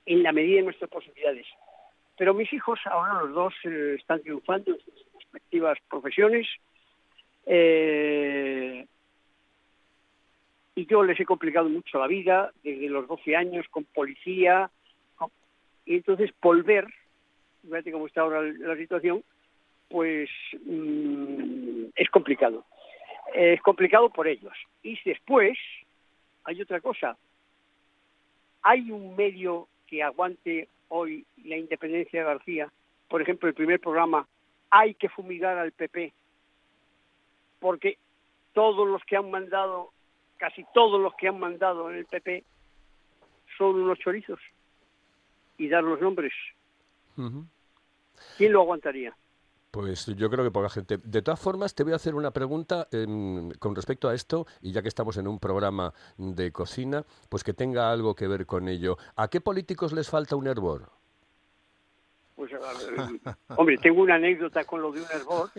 en 0.04 0.22
la 0.22 0.32
medida 0.32 0.56
de 0.56 0.64
nuestras 0.64 0.90
posibilidades. 0.90 1.46
Pero 2.18 2.34
mis 2.34 2.52
hijos 2.52 2.78
ahora 2.86 3.22
los 3.22 3.34
dos 3.34 3.54
eh, 3.64 3.96
están 3.98 4.20
triunfando 4.22 4.72
en 4.72 4.80
sus 4.80 4.94
respectivas 5.14 5.78
profesiones, 5.88 6.46
eh, 7.46 8.86
y 10.74 10.86
yo 10.86 11.02
les 11.02 11.18
he 11.18 11.24
complicado 11.24 11.68
mucho 11.68 11.98
la 11.98 12.06
vida 12.06 12.52
desde 12.62 12.88
los 12.88 13.08
12 13.08 13.34
años 13.36 13.66
con 13.70 13.84
policía. 13.84 14.70
y 15.86 15.96
entonces 15.96 16.30
volver, 16.42 16.86
fíjate 17.62 17.92
cómo 17.92 18.06
está 18.06 18.22
ahora 18.22 18.42
la 18.42 18.76
situación, 18.76 19.22
pues 19.88 20.28
mm, 20.64 21.84
es 21.94 22.10
complicado. 22.10 22.64
es 23.34 23.60
complicado 23.62 24.10
por 24.10 24.28
ellos. 24.28 24.52
Y 24.82 24.98
después 25.04 25.58
hay 26.44 26.60
otra 26.60 26.80
cosa. 26.80 27.16
Hay 28.62 28.90
un 28.90 29.16
medio 29.16 29.68
que 29.86 30.02
aguante 30.02 30.68
hoy 30.88 31.24
la 31.44 31.56
independencia 31.56 32.20
de 32.20 32.26
García. 32.26 32.72
Por 33.08 33.22
ejemplo, 33.22 33.48
el 33.48 33.54
primer 33.54 33.80
programa, 33.80 34.26
hay 34.70 34.94
que 34.94 35.08
fumigar 35.08 35.56
al 35.58 35.72
PP. 35.72 36.12
Porque 37.66 37.98
todos 38.52 38.86
los 38.86 39.02
que 39.02 39.16
han 39.16 39.28
mandado, 39.28 39.90
casi 40.36 40.64
todos 40.72 41.00
los 41.00 41.12
que 41.16 41.26
han 41.26 41.40
mandado 41.40 41.90
en 41.90 41.96
el 41.96 42.06
PP, 42.06 42.44
son 43.58 43.74
unos 43.74 43.98
chorizos. 43.98 44.38
Y 45.58 45.68
dar 45.68 45.82
los 45.82 46.00
nombres. 46.00 46.32
¿Quién 48.38 48.52
lo 48.52 48.60
aguantaría? 48.60 49.16
Pues 49.72 50.06
yo 50.06 50.30
creo 50.30 50.44
que 50.44 50.52
poca 50.52 50.68
gente. 50.68 50.98
De 50.98 51.22
todas 51.22 51.40
formas, 51.40 51.74
te 51.74 51.82
voy 51.82 51.92
a 51.92 51.96
hacer 51.96 52.14
una 52.14 52.30
pregunta 52.30 52.86
em, 52.92 53.50
con 53.58 53.74
respecto 53.74 54.08
a 54.08 54.14
esto, 54.14 54.46
y 54.62 54.70
ya 54.70 54.80
que 54.80 54.88
estamos 54.88 55.16
en 55.16 55.26
un 55.26 55.40
programa 55.40 55.92
de 56.18 56.52
cocina, 56.52 57.04
pues 57.28 57.42
que 57.42 57.52
tenga 57.52 57.90
algo 57.90 58.14
que 58.14 58.28
ver 58.28 58.46
con 58.46 58.68
ello. 58.68 58.96
¿A 59.16 59.26
qué 59.26 59.40
políticos 59.40 59.92
les 59.92 60.08
falta 60.08 60.36
un 60.36 60.46
hervor? 60.46 60.92
Pues, 62.36 62.52
hombre, 63.56 63.78
tengo 63.78 64.02
una 64.02 64.14
anécdota 64.14 64.64
con 64.64 64.82
lo 64.82 64.92
de 64.92 65.00
un 65.00 65.06
hervor. 65.10 65.50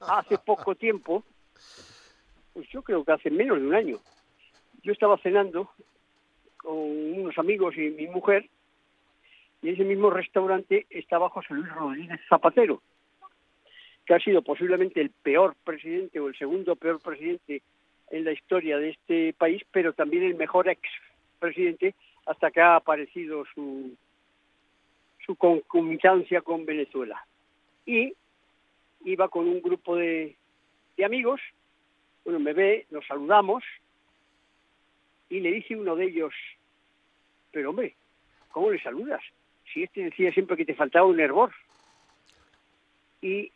Hace 0.00 0.38
poco 0.38 0.74
tiempo, 0.74 1.24
pues 2.52 2.68
yo 2.68 2.82
creo 2.82 3.04
que 3.04 3.12
hace 3.12 3.30
menos 3.30 3.60
de 3.60 3.66
un 3.66 3.74
año, 3.74 3.98
yo 4.82 4.92
estaba 4.92 5.16
cenando 5.18 5.70
con 6.56 6.74
unos 6.74 7.38
amigos 7.38 7.76
y 7.76 7.90
mi 7.90 8.08
mujer, 8.08 8.50
y 9.62 9.68
en 9.68 9.74
ese 9.74 9.84
mismo 9.84 10.10
restaurante 10.10 10.86
estaba 10.90 11.30
José 11.30 11.54
Luis 11.54 11.72
Rodríguez 11.72 12.20
Zapatero 12.28 12.82
que 14.04 14.14
ha 14.14 14.20
sido 14.20 14.42
posiblemente 14.42 15.00
el 15.00 15.10
peor 15.10 15.54
presidente 15.64 16.20
o 16.20 16.28
el 16.28 16.36
segundo 16.36 16.76
peor 16.76 17.00
presidente 17.00 17.62
en 18.10 18.24
la 18.24 18.32
historia 18.32 18.78
de 18.78 18.90
este 18.90 19.32
país, 19.32 19.62
pero 19.72 19.92
también 19.92 20.24
el 20.24 20.34
mejor 20.34 20.68
ex 20.68 20.80
presidente 21.38 21.94
hasta 22.26 22.50
que 22.50 22.60
ha 22.60 22.76
aparecido 22.76 23.44
su, 23.54 23.96
su 25.24 25.36
concomitancia 25.36 26.42
con 26.42 26.64
Venezuela. 26.64 27.24
Y 27.86 28.14
iba 29.04 29.28
con 29.28 29.48
un 29.48 29.60
grupo 29.60 29.96
de, 29.96 30.36
de 30.96 31.04
amigos, 31.04 31.40
bueno, 32.24 32.40
me 32.40 32.52
ve, 32.52 32.86
nos 32.90 33.06
saludamos, 33.06 33.62
y 35.28 35.40
le 35.40 35.52
dice 35.52 35.76
uno 35.76 35.96
de 35.96 36.06
ellos, 36.06 36.32
pero 37.50 37.70
hombre, 37.70 37.94
¿cómo 38.50 38.70
le 38.70 38.80
saludas? 38.80 39.22
Si 39.72 39.82
este 39.82 40.04
decía 40.04 40.32
siempre 40.32 40.56
que 40.56 40.64
te 40.64 40.74
faltaba 40.74 41.06
un 41.06 41.20
hervor. 41.20 41.52
Y 43.20 43.50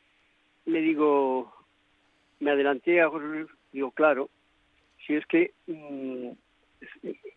le 0.65 0.81
digo, 0.81 1.53
me 2.41 2.51
adelanté 2.51 3.01
a 3.01 3.11
José 3.11 3.47
digo, 3.73 3.91
claro, 3.91 4.31
si 5.07 5.15
es 5.15 5.27
que 5.27 5.53
mm, 5.67 6.31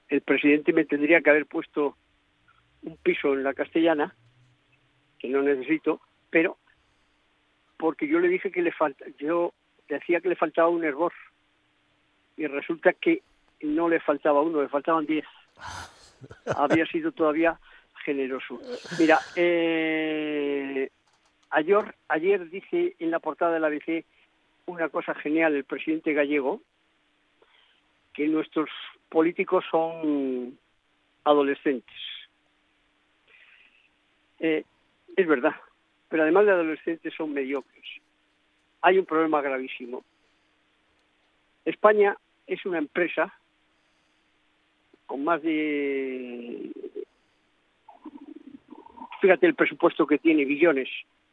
el 0.10 0.22
presidente 0.22 0.74
me 0.74 0.86
tendría 0.86 1.22
que 1.22 1.30
haber 1.30 1.46
puesto 1.46 1.98
un 2.84 2.98
piso 2.98 3.34
en 3.34 3.44
la 3.44 3.54
castellana, 3.54 4.16
que 5.20 5.30
no 5.30 5.42
necesito, 5.42 6.02
pero 6.30 6.58
porque 7.78 8.08
yo 8.08 8.20
le 8.20 8.28
dije 8.28 8.52
que 8.52 8.62
le 8.62 8.72
falta, 8.72 9.06
yo 9.18 9.54
decía 9.88 10.22
que 10.22 10.30
le 10.30 10.36
faltaba 10.36 10.70
un 10.70 10.84
hervor 10.84 11.14
y 12.38 12.48
resulta 12.48 12.94
que 12.94 13.22
no 13.62 13.90
le 13.90 14.00
faltaba 14.00 14.42
uno, 14.42 14.62
le 14.62 14.70
faltaban 14.70 15.06
diez. 15.06 15.26
Había 16.56 16.86
sido 16.86 17.12
todavía 17.12 17.60
generoso. 18.04 18.60
Mira, 19.00 19.20
eh, 19.36 20.90
Ayer, 21.52 21.96
ayer 22.08 22.50
dice 22.50 22.96
en 22.98 23.12
la 23.12 23.20
portada 23.20 23.54
de 23.54 23.60
la 23.60 23.68
ABC 23.68 24.06
una 24.68 24.88
cosa 24.88 25.14
genial 25.14 25.54
el 25.54 25.66
presidente 25.66 26.14
gallego, 26.14 26.62
que 28.14 28.28
nuestros 28.28 28.70
políticos 29.10 29.66
son 29.70 30.58
adolescentes. 31.26 31.96
Eh, 34.42 34.66
es 35.16 35.28
verdad, 35.28 35.56
pero 36.10 36.24
además 36.24 36.46
de 36.46 36.52
adolescentes 36.52 37.14
son 37.14 37.32
mediocres. 37.32 37.86
Hay 38.82 38.98
un 38.98 39.06
problema 39.06 39.42
gravísimo. 39.42 40.04
España 41.64 42.18
es 42.48 42.66
una 42.66 42.80
empresa 42.80 43.34
con 45.06 45.24
más 45.24 45.42
de... 45.42 46.72
Fíjate 49.22 49.46
el 49.46 49.56
presupuesto 49.56 50.06
que 50.06 50.18
tiene, 50.18 50.44
billones 50.44 50.90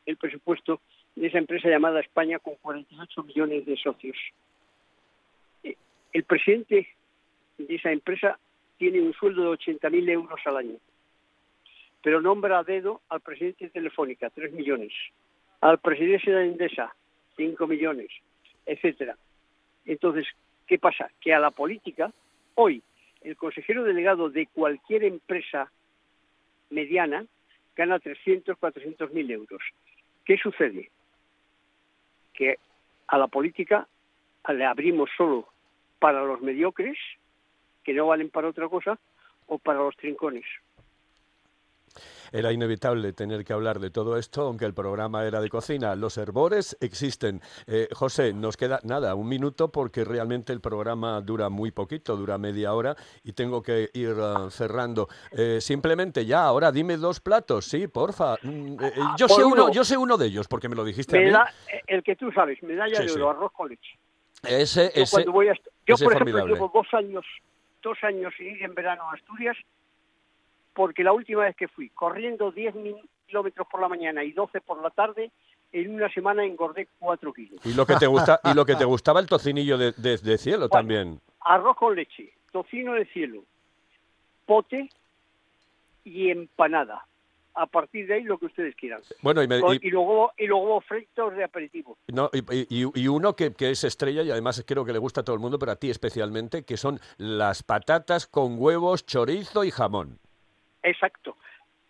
el 0.08 0.16
presupuesto 0.16 0.80
de 1.16 1.26
esa 1.26 1.36
empresa 1.36 1.68
llamada 1.68 2.00
España 2.00 2.38
con 2.38 2.54
48 2.62 3.24
millones 3.24 3.66
de 3.66 3.76
socios. 3.76 4.16
Eh, 5.62 5.76
el 6.14 6.24
presidente 6.24 6.88
de 7.58 7.74
esa 7.74 7.92
empresa 7.92 8.38
tiene 8.78 9.02
un 9.02 9.12
sueldo 9.12 9.42
de 9.42 9.58
80.000 9.58 10.10
euros 10.10 10.40
al 10.46 10.56
año, 10.56 10.76
pero 12.02 12.20
nombra 12.20 12.58
a 12.58 12.64
dedo 12.64 13.00
al 13.08 13.20
presidente 13.20 13.66
de 13.66 13.70
Telefónica, 13.70 14.30
3 14.30 14.52
millones, 14.52 14.92
al 15.60 15.78
presidente 15.78 16.30
de 16.30 16.46
Endesa, 16.46 16.94
5 17.36 17.66
millones, 17.66 18.10
etcétera. 18.66 19.16
Entonces, 19.84 20.26
¿qué 20.66 20.78
pasa? 20.78 21.10
Que 21.20 21.34
a 21.34 21.40
la 21.40 21.50
política, 21.50 22.12
hoy, 22.54 22.82
el 23.22 23.36
consejero 23.36 23.84
delegado 23.84 24.30
de 24.30 24.46
cualquier 24.46 25.04
empresa 25.04 25.70
mediana 26.70 27.24
gana 27.74 27.98
300, 27.98 28.56
400 28.58 29.12
mil 29.12 29.30
euros. 29.30 29.62
¿Qué 30.24 30.36
sucede? 30.36 30.90
Que 32.34 32.58
a 33.06 33.18
la 33.18 33.26
política 33.26 33.88
le 34.48 34.64
abrimos 34.64 35.10
solo 35.16 35.48
para 35.98 36.22
los 36.24 36.40
mediocres, 36.40 36.96
que 37.82 37.92
no 37.92 38.06
valen 38.06 38.30
para 38.30 38.48
otra 38.48 38.68
cosa, 38.68 38.98
o 39.46 39.58
para 39.58 39.78
los 39.78 39.96
trincones 39.96 40.44
era 42.32 42.52
inevitable 42.52 43.12
tener 43.12 43.44
que 43.44 43.52
hablar 43.52 43.78
de 43.78 43.90
todo 43.90 44.16
esto, 44.16 44.42
aunque 44.42 44.64
el 44.64 44.74
programa 44.74 45.24
era 45.24 45.40
de 45.40 45.48
cocina. 45.48 45.94
Los 45.96 46.18
herbores 46.18 46.76
existen. 46.80 47.40
Eh, 47.66 47.88
José, 47.92 48.32
nos 48.32 48.56
queda 48.56 48.80
nada, 48.84 49.14
un 49.14 49.28
minuto, 49.28 49.70
porque 49.70 50.04
realmente 50.04 50.52
el 50.52 50.60
programa 50.60 51.20
dura 51.20 51.48
muy 51.48 51.70
poquito, 51.70 52.16
dura 52.16 52.38
media 52.38 52.74
hora 52.74 52.96
y 53.24 53.32
tengo 53.32 53.62
que 53.62 53.90
ir 53.94 54.10
uh, 54.10 54.50
cerrando. 54.50 55.08
Eh, 55.32 55.58
simplemente 55.60 56.24
ya, 56.26 56.44
ahora 56.44 56.72
dime 56.72 56.96
dos 56.96 57.20
platos, 57.20 57.64
sí, 57.66 57.88
porfa. 57.88 58.36
Mm, 58.42 58.76
eh, 58.82 58.92
yo 59.16 59.28
sé 59.28 59.44
uno, 59.44 59.70
yo 59.70 59.84
sé 59.84 59.96
uno 59.96 60.16
de 60.16 60.26
ellos, 60.26 60.48
porque 60.48 60.68
me 60.68 60.76
lo 60.76 60.84
dijiste 60.84 61.16
a 61.16 61.20
mí. 61.20 61.50
el 61.86 62.02
que 62.02 62.16
tú 62.16 62.30
sabes, 62.32 62.62
medalla 62.62 63.00
de 63.00 63.12
oro, 63.12 63.30
arroz 63.30 63.52
con 63.52 63.68
leche. 63.68 63.98
Ese, 64.42 64.92
yo 64.94 65.02
ese, 65.02 65.24
yo, 65.86 65.96
por 65.96 66.12
ejemplo, 66.12 66.46
llevo 66.46 66.70
dos 66.72 66.86
años, 66.92 67.24
dos 67.82 67.98
años 68.02 68.32
ir 68.38 68.62
en 68.62 68.74
verano 68.74 69.10
a 69.10 69.14
Asturias 69.14 69.56
porque 70.78 71.02
la 71.02 71.12
última 71.12 71.42
vez 71.42 71.56
que 71.56 71.66
fui, 71.66 71.88
corriendo 71.88 72.52
10 72.52 72.72
kilómetros 73.26 73.66
por 73.66 73.80
la 73.80 73.88
mañana 73.88 74.22
y 74.22 74.30
12 74.30 74.60
por 74.60 74.80
la 74.80 74.90
tarde, 74.90 75.32
en 75.72 75.92
una 75.92 76.08
semana 76.08 76.44
engordé 76.44 76.86
4 77.00 77.32
kilos. 77.32 77.60
¿Y 77.66 77.74
lo 77.74 77.84
que 77.84 77.96
te, 77.96 78.06
gusta, 78.06 78.38
y 78.44 78.54
lo 78.54 78.64
que 78.64 78.76
te 78.76 78.84
gustaba 78.84 79.18
el 79.18 79.26
tocinillo 79.26 79.76
de, 79.76 80.38
cielo 80.38 80.68
también? 80.68 81.20
Arroz 81.40 81.76
con 81.76 81.96
leche, 81.96 82.32
tocino 82.52 82.92
de 82.92 83.06
cielo, 83.06 83.42
pote 84.46 84.88
y 86.04 86.30
empanada. 86.30 87.04
A 87.54 87.66
partir 87.66 88.06
de 88.06 88.14
ahí 88.14 88.22
lo 88.22 88.38
que 88.38 88.46
ustedes 88.46 88.76
quieran. 88.76 89.00
Bueno, 89.20 89.42
y, 89.42 89.48
luego 89.90 90.30
y 90.38 90.46
luego 90.46 90.80
fritos 90.82 91.34
de 91.34 91.42
aperitivo. 91.42 91.98
No, 92.06 92.30
y, 92.32 93.08
uno 93.08 93.34
que, 93.34 93.52
que, 93.52 93.70
es 93.70 93.82
estrella 93.82 94.22
y 94.22 94.30
además 94.30 94.62
creo 94.64 94.84
que 94.84 94.92
le 94.92 95.00
gusta 95.00 95.22
a 95.22 95.24
todo 95.24 95.34
el 95.34 95.40
mundo, 95.40 95.58
pero 95.58 95.72
a 95.72 95.76
ti 95.76 95.90
especialmente, 95.90 96.62
que 96.62 96.76
son 96.76 97.00
las 97.16 97.64
patatas 97.64 98.28
con 98.28 98.60
huevos, 98.60 99.04
chorizo 99.06 99.64
y 99.64 99.72
jamón. 99.72 100.20
Exacto. 100.82 101.36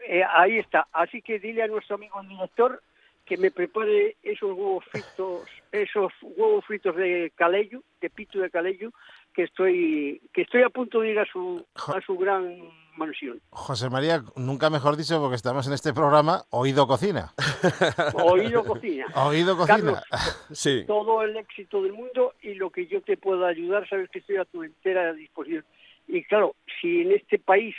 Eh, 0.06 0.22
ahí 0.24 0.58
está. 0.58 0.86
Así 0.92 1.22
que 1.22 1.38
dile 1.38 1.62
a 1.62 1.66
nuestro 1.66 1.96
amigo 1.96 2.22
director 2.22 2.82
que 3.24 3.36
me 3.36 3.50
prepare 3.50 4.16
esos 4.22 4.52
huevos 4.52 4.84
fritos, 4.86 5.48
esos 5.70 6.12
huevos 6.22 6.64
fritos 6.64 6.96
de 6.96 7.30
caleyo, 7.36 7.82
de 8.00 8.08
pito 8.08 8.38
de 8.38 8.50
caleyo, 8.50 8.90
que 9.34 9.42
estoy 9.42 10.22
que 10.32 10.42
estoy 10.42 10.62
a 10.62 10.70
punto 10.70 11.00
de 11.00 11.10
ir 11.10 11.18
a 11.18 11.26
su 11.26 11.64
a 11.74 12.00
su 12.00 12.16
gran 12.16 12.58
mansión. 12.96 13.40
José 13.50 13.90
María, 13.90 14.22
nunca 14.34 14.70
mejor 14.70 14.96
dicho, 14.96 15.20
porque 15.20 15.36
estamos 15.36 15.66
en 15.66 15.74
este 15.74 15.92
programa, 15.92 16.44
Oído 16.50 16.86
Cocina. 16.86 17.32
Oído 18.14 18.64
Cocina. 18.64 19.06
Oído 19.14 19.56
Cocina. 19.56 20.02
sí. 20.50 20.84
Todo 20.86 21.22
el 21.22 21.36
éxito 21.36 21.82
del 21.82 21.92
mundo 21.92 22.34
y 22.42 22.54
lo 22.54 22.70
que 22.70 22.86
yo 22.86 23.02
te 23.02 23.16
pueda 23.16 23.48
ayudar, 23.48 23.88
sabes 23.88 24.08
que 24.10 24.20
estoy 24.20 24.36
a 24.36 24.46
tu 24.46 24.62
entera 24.62 25.12
disposición. 25.12 25.64
Y 26.08 26.24
claro, 26.24 26.56
si 26.80 27.02
en 27.02 27.12
este 27.12 27.38
país 27.38 27.74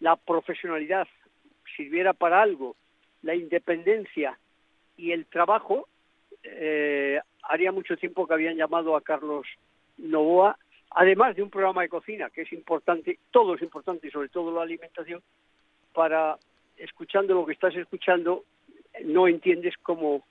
la 0.00 0.16
profesionalidad 0.16 1.06
sirviera 1.76 2.12
para 2.12 2.42
algo, 2.42 2.76
la 3.22 3.34
independencia 3.34 4.38
y 4.96 5.12
el 5.12 5.26
trabajo, 5.26 5.88
eh, 6.42 7.20
haría 7.42 7.72
mucho 7.72 7.96
tiempo 7.96 8.26
que 8.26 8.34
habían 8.34 8.56
llamado 8.56 8.96
a 8.96 9.00
Carlos 9.00 9.46
Novoa, 9.98 10.58
además 10.90 11.36
de 11.36 11.42
un 11.42 11.50
programa 11.50 11.82
de 11.82 11.88
cocina, 11.88 12.30
que 12.30 12.42
es 12.42 12.52
importante, 12.52 13.18
todo 13.30 13.54
es 13.54 13.62
importante, 13.62 14.08
y 14.08 14.10
sobre 14.10 14.28
todo 14.28 14.52
la 14.52 14.62
alimentación, 14.62 15.22
para, 15.92 16.36
escuchando 16.76 17.34
lo 17.34 17.46
que 17.46 17.52
estás 17.52 17.74
escuchando, 17.76 18.44
no 19.04 19.26
entiendes 19.26 19.74
cómo 19.82 20.22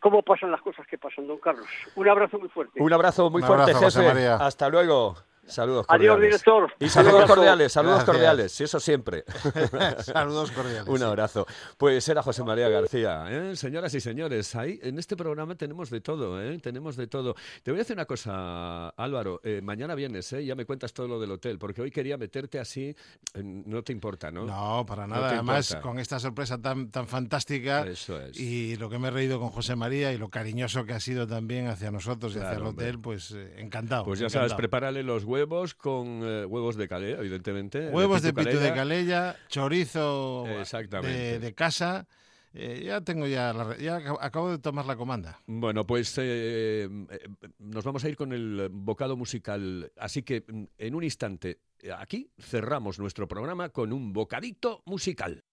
cómo 0.00 0.22
pasan 0.22 0.50
las 0.50 0.60
cosas 0.60 0.86
que 0.86 0.96
pasan, 0.96 1.26
don 1.26 1.38
Carlos. 1.38 1.66
Un 1.96 2.08
abrazo 2.08 2.38
muy 2.38 2.48
fuerte. 2.48 2.80
Un 2.80 2.92
abrazo 2.92 3.30
muy 3.30 3.42
Un 3.42 3.48
fuerte, 3.48 3.72
abrazo, 3.72 4.00
jefe. 4.00 4.14
María. 4.14 4.36
Hasta 4.36 4.68
luego. 4.68 5.16
Saludos 5.48 5.86
Adiós, 5.88 6.14
cordiales. 6.16 6.42
director. 6.44 6.72
Y 6.78 6.88
saludos 6.88 7.24
cordiales, 7.26 7.72
saludos 7.72 7.96
Gracias. 7.98 8.14
cordiales, 8.16 8.60
y 8.60 8.64
eso 8.64 8.80
siempre. 8.80 9.24
Saludos 10.04 10.50
cordiales. 10.52 10.88
Un 10.88 11.02
abrazo. 11.02 11.46
Pues 11.76 12.08
era 12.08 12.22
José 12.22 12.44
María 12.44 12.68
García. 12.68 13.24
¿eh? 13.28 13.56
Señoras 13.56 13.94
y 13.94 14.00
señores, 14.00 14.54
ahí 14.54 14.78
en 14.82 14.98
este 14.98 15.16
programa 15.16 15.54
tenemos 15.54 15.90
de 15.90 16.00
todo, 16.00 16.42
¿eh? 16.42 16.58
tenemos 16.58 16.96
de 16.96 17.06
todo. 17.06 17.34
Te 17.62 17.70
voy 17.70 17.78
a 17.78 17.82
decir 17.82 17.94
una 17.96 18.04
cosa, 18.04 18.88
Álvaro. 18.90 19.40
eh, 19.42 19.60
mañana 19.62 19.94
vienes, 19.94 20.32
¿eh? 20.34 20.44
ya 20.44 20.54
me 20.54 20.64
cuentas 20.66 20.92
todo 20.92 21.08
lo 21.08 21.18
del 21.20 21.30
hotel, 21.32 21.58
porque 21.58 21.80
hoy 21.82 21.90
quería 21.90 22.16
meterte 22.18 22.58
así. 22.58 22.94
eh, 23.34 23.42
no 23.42 23.82
te 23.82 23.92
importa, 23.92 24.30
¿no? 24.30 24.44
No, 24.44 24.84
para 24.86 25.06
No 25.06 25.14
nada. 25.14 25.28
te 25.30 25.34
Además, 25.36 25.70
importa. 25.70 25.88
con 25.88 25.98
esta 25.98 26.20
sorpresa 26.20 26.58
tan, 26.60 26.90
tan 26.90 27.06
fantástica 27.08 27.86
Eso 27.86 28.20
es. 28.20 28.38
y 28.38 28.76
lo 28.76 28.90
que 28.90 28.98
me 28.98 29.08
he 29.08 29.10
reído 29.10 29.40
con 29.40 29.48
José 29.50 29.76
María 29.76 30.12
y 30.12 30.18
lo 30.18 30.28
cariñoso 30.28 30.84
que 30.84 30.92
ha 30.92 31.00
sido 31.00 31.26
también 31.26 31.68
hacia 31.68 31.90
nosotros 31.90 32.34
y 32.34 32.38
hacia 32.38 32.48
Claro, 32.50 32.62
el 32.64 32.68
hombre. 32.68 32.86
hotel, 32.86 33.00
pues 33.00 33.30
eh, 33.32 33.54
encantado. 33.58 34.04
Pues 34.04 34.18
ya 34.20 34.28
sabes, 34.28 34.52
prepárale 34.54 35.02
los 35.02 35.24
huevos 35.24 35.37
con 35.74 36.20
eh, 36.24 36.44
huevos 36.44 36.76
de 36.76 36.88
calea, 36.88 37.18
evidentemente. 37.18 37.90
Huevos 37.90 38.22
de 38.22 38.32
pitu 38.32 38.48
pito 38.50 38.60
de 38.60 38.72
calella. 38.74 39.32
calella, 39.34 39.36
chorizo 39.48 40.46
Exactamente. 40.60 41.16
de, 41.18 41.38
de 41.38 41.54
casa. 41.54 42.06
Eh, 42.54 42.82
ya 42.86 43.02
tengo 43.02 43.26
ya, 43.26 43.52
la 43.52 43.76
ya 43.76 43.96
acabo- 44.20 44.50
de 44.50 44.58
tomar 44.58 44.86
la 44.86 44.96
comanda. 44.96 45.38
Bueno, 45.46 45.86
pues 45.86 46.16
eh, 46.18 46.88
eh, 47.10 47.28
nos 47.58 47.84
vamos 47.84 48.02
a 48.04 48.08
ir 48.08 48.16
con 48.16 48.32
el 48.32 48.68
bocado 48.72 49.16
musical. 49.16 49.92
Así 49.98 50.22
que 50.22 50.44
mm, 50.48 50.64
en 50.78 50.94
un 50.94 51.04
instante, 51.04 51.60
eh, 51.80 51.90
aquí 51.96 52.30
cerramos 52.40 52.98
nuestro 52.98 53.28
programa 53.28 53.68
con 53.68 53.92
un 53.92 54.12
bocadito 54.14 54.82
musical. 54.86 55.44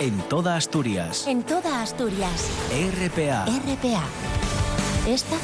En 0.00 0.18
toda 0.28 0.56
Asturias. 0.56 1.26
En 1.28 1.44
toda 1.44 1.82
Asturias. 1.82 2.50
RPA. 2.72 3.44
RPA. 3.46 4.04
Esta 5.06 5.36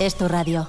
es 0.00 0.16
tu 0.18 0.28
radio. 0.28 0.68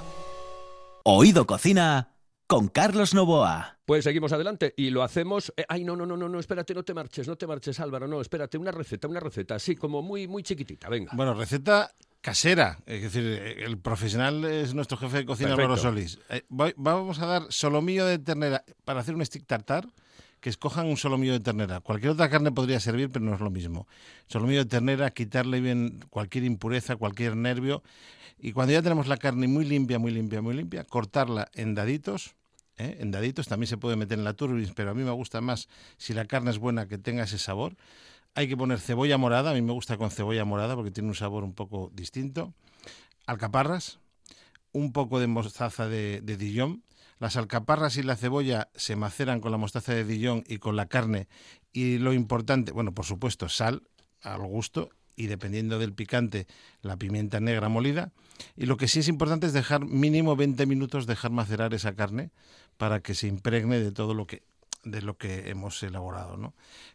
Oído 1.06 1.46
Cocina 1.46 2.14
con 2.46 2.68
Carlos 2.68 3.12
Novoa. 3.12 3.78
Pues 3.84 4.04
seguimos 4.04 4.32
adelante 4.32 4.72
y 4.74 4.88
lo 4.88 5.02
hacemos. 5.02 5.52
eh, 5.54 5.66
ay, 5.68 5.84
no, 5.84 5.96
no, 5.96 6.06
no, 6.06 6.16
no, 6.16 6.30
no, 6.30 6.38
espérate, 6.40 6.72
no 6.72 6.82
te 6.82 6.94
marches, 6.94 7.28
no 7.28 7.36
te 7.36 7.46
marches, 7.46 7.78
Álvaro, 7.78 8.08
no, 8.08 8.22
espérate, 8.22 8.56
una 8.56 8.70
receta, 8.70 9.06
una 9.06 9.20
receta, 9.20 9.56
así 9.56 9.76
como 9.76 10.00
muy, 10.00 10.26
muy 10.26 10.42
chiquitita, 10.42 10.88
venga. 10.88 11.12
Bueno, 11.14 11.34
receta 11.34 11.90
casera. 12.22 12.78
Es 12.86 13.02
decir, 13.02 13.22
eh, 13.22 13.64
el 13.66 13.76
profesional 13.76 14.46
es 14.46 14.72
nuestro 14.72 14.96
jefe 14.96 15.18
de 15.18 15.26
cocina, 15.26 15.50
Perfecto. 15.50 15.72
Álvaro 15.74 15.82
Solís. 15.82 16.18
Eh, 16.30 16.42
voy- 16.48 16.72
vamos 16.78 17.18
a 17.20 17.26
dar 17.26 17.42
solomillo 17.50 18.06
de 18.06 18.18
ternera 18.18 18.64
para 18.86 19.00
hacer 19.00 19.14
un 19.14 19.24
stick 19.26 19.46
tartar. 19.46 19.86
Que 20.44 20.50
escojan 20.50 20.88
un 20.88 20.98
solomillo 20.98 21.32
de 21.32 21.40
ternera. 21.40 21.80
Cualquier 21.80 22.12
otra 22.12 22.28
carne 22.28 22.52
podría 22.52 22.78
servir, 22.78 23.08
pero 23.08 23.24
no 23.24 23.32
es 23.32 23.40
lo 23.40 23.48
mismo. 23.48 23.88
Solomillo 24.26 24.58
de 24.58 24.68
ternera, 24.68 25.10
quitarle 25.10 25.58
bien 25.62 26.04
cualquier 26.10 26.44
impureza, 26.44 26.96
cualquier 26.96 27.34
nervio. 27.34 27.82
Y 28.38 28.52
cuando 28.52 28.74
ya 28.74 28.82
tenemos 28.82 29.08
la 29.08 29.16
carne 29.16 29.48
muy 29.48 29.64
limpia, 29.64 29.98
muy 29.98 30.12
limpia, 30.12 30.42
muy 30.42 30.52
limpia, 30.52 30.84
cortarla 30.84 31.48
en 31.54 31.74
daditos. 31.74 32.34
¿eh? 32.76 32.98
En 33.00 33.10
daditos 33.10 33.48
también 33.48 33.68
se 33.68 33.78
puede 33.78 33.96
meter 33.96 34.18
en 34.18 34.24
la 34.24 34.34
turbis, 34.34 34.72
pero 34.72 34.90
a 34.90 34.94
mí 34.94 35.02
me 35.02 35.12
gusta 35.12 35.40
más 35.40 35.70
si 35.96 36.12
la 36.12 36.26
carne 36.26 36.50
es 36.50 36.58
buena 36.58 36.88
que 36.88 36.98
tenga 36.98 37.22
ese 37.22 37.38
sabor. 37.38 37.74
Hay 38.34 38.46
que 38.46 38.54
poner 38.54 38.80
cebolla 38.80 39.16
morada, 39.16 39.52
a 39.52 39.54
mí 39.54 39.62
me 39.62 39.72
gusta 39.72 39.96
con 39.96 40.10
cebolla 40.10 40.44
morada 40.44 40.76
porque 40.76 40.90
tiene 40.90 41.08
un 41.08 41.14
sabor 41.14 41.42
un 41.42 41.54
poco 41.54 41.90
distinto. 41.94 42.52
Alcaparras, 43.24 43.98
un 44.72 44.92
poco 44.92 45.20
de 45.20 45.26
mostaza 45.26 45.88
de, 45.88 46.20
de 46.20 46.36
Dijon. 46.36 46.83
Las 47.18 47.36
alcaparras 47.36 47.96
y 47.96 48.02
la 48.02 48.16
cebolla 48.16 48.68
se 48.74 48.96
maceran 48.96 49.40
con 49.40 49.52
la 49.52 49.58
mostaza 49.58 49.94
de 49.94 50.04
Dijon 50.04 50.44
y 50.46 50.58
con 50.58 50.76
la 50.76 50.86
carne. 50.86 51.28
Y 51.72 51.98
lo 51.98 52.12
importante, 52.12 52.72
bueno, 52.72 52.92
por 52.92 53.04
supuesto, 53.04 53.48
sal 53.48 53.82
al 54.22 54.42
gusto 54.42 54.90
y 55.16 55.26
dependiendo 55.26 55.78
del 55.78 55.92
picante, 55.92 56.46
la 56.82 56.96
pimienta 56.96 57.40
negra 57.40 57.68
molida. 57.68 58.12
Y 58.56 58.66
lo 58.66 58.76
que 58.76 58.88
sí 58.88 59.00
es 59.00 59.08
importante 59.08 59.46
es 59.46 59.52
dejar 59.52 59.84
mínimo 59.84 60.36
20 60.36 60.66
minutos, 60.66 61.06
dejar 61.06 61.30
macerar 61.30 61.72
esa 61.74 61.94
carne 61.94 62.30
para 62.76 63.00
que 63.00 63.14
se 63.14 63.28
impregne 63.28 63.78
de 63.78 63.92
todo 63.92 64.14
lo 64.14 64.26
que 64.26 64.42
de 64.84 65.02
lo 65.02 65.16
que 65.16 65.50
hemos 65.50 65.82
elaborado, 65.82 66.36
¿no? 66.36 66.54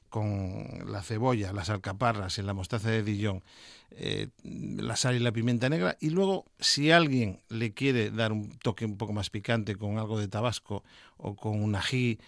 Con 0.09 0.91
la 0.91 1.03
cebolla, 1.03 1.53
las 1.53 1.69
alcaparras 1.69 2.37
y 2.37 2.41
la 2.41 2.53
mostaza 2.53 2.89
de 2.89 3.03
Dijon, 3.03 3.43
eh, 3.91 4.29
la 4.43 4.95
sal 4.95 5.15
y 5.15 5.19
la 5.19 5.31
pimienta 5.31 5.69
negra. 5.69 5.97
Y 5.99 6.09
luego, 6.09 6.45
si 6.59 6.91
alguien 6.91 7.41
le 7.49 7.73
quiere 7.73 8.09
dar 8.09 8.31
un 8.31 8.57
toque 8.59 8.85
un 8.85 8.97
poco 8.97 9.13
más 9.13 9.29
picante 9.29 9.75
con 9.75 9.99
algo 9.99 10.19
de 10.19 10.27
tabasco 10.27 10.83
o 11.17 11.35
con 11.35 11.61
un 11.61 11.75
ají, 11.75 12.19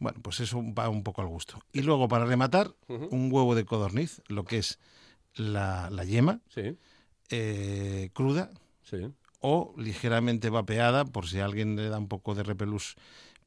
bueno, 0.00 0.18
pues 0.22 0.40
eso 0.40 0.62
va 0.74 0.88
un 0.88 1.02
poco 1.02 1.22
al 1.22 1.28
gusto. 1.28 1.60
Y 1.72 1.82
luego, 1.82 2.08
para 2.08 2.24
rematar, 2.24 2.74
un 2.88 3.32
huevo 3.32 3.54
de 3.54 3.64
codorniz, 3.64 4.22
lo 4.28 4.44
que 4.44 4.58
es 4.58 4.78
la, 5.34 5.90
la 5.90 6.04
yema 6.04 6.40
Sí, 6.48 6.76
eh, 7.30 8.10
cruda 8.12 8.50
sí. 8.82 8.96
o 9.40 9.74
ligeramente 9.76 10.50
vapeada, 10.50 11.04
por 11.04 11.26
si 11.28 11.40
a 11.40 11.44
alguien 11.44 11.76
le 11.76 11.88
da 11.88 11.98
un 11.98 12.08
poco 12.08 12.34
de 12.34 12.42
repelús. 12.42 12.96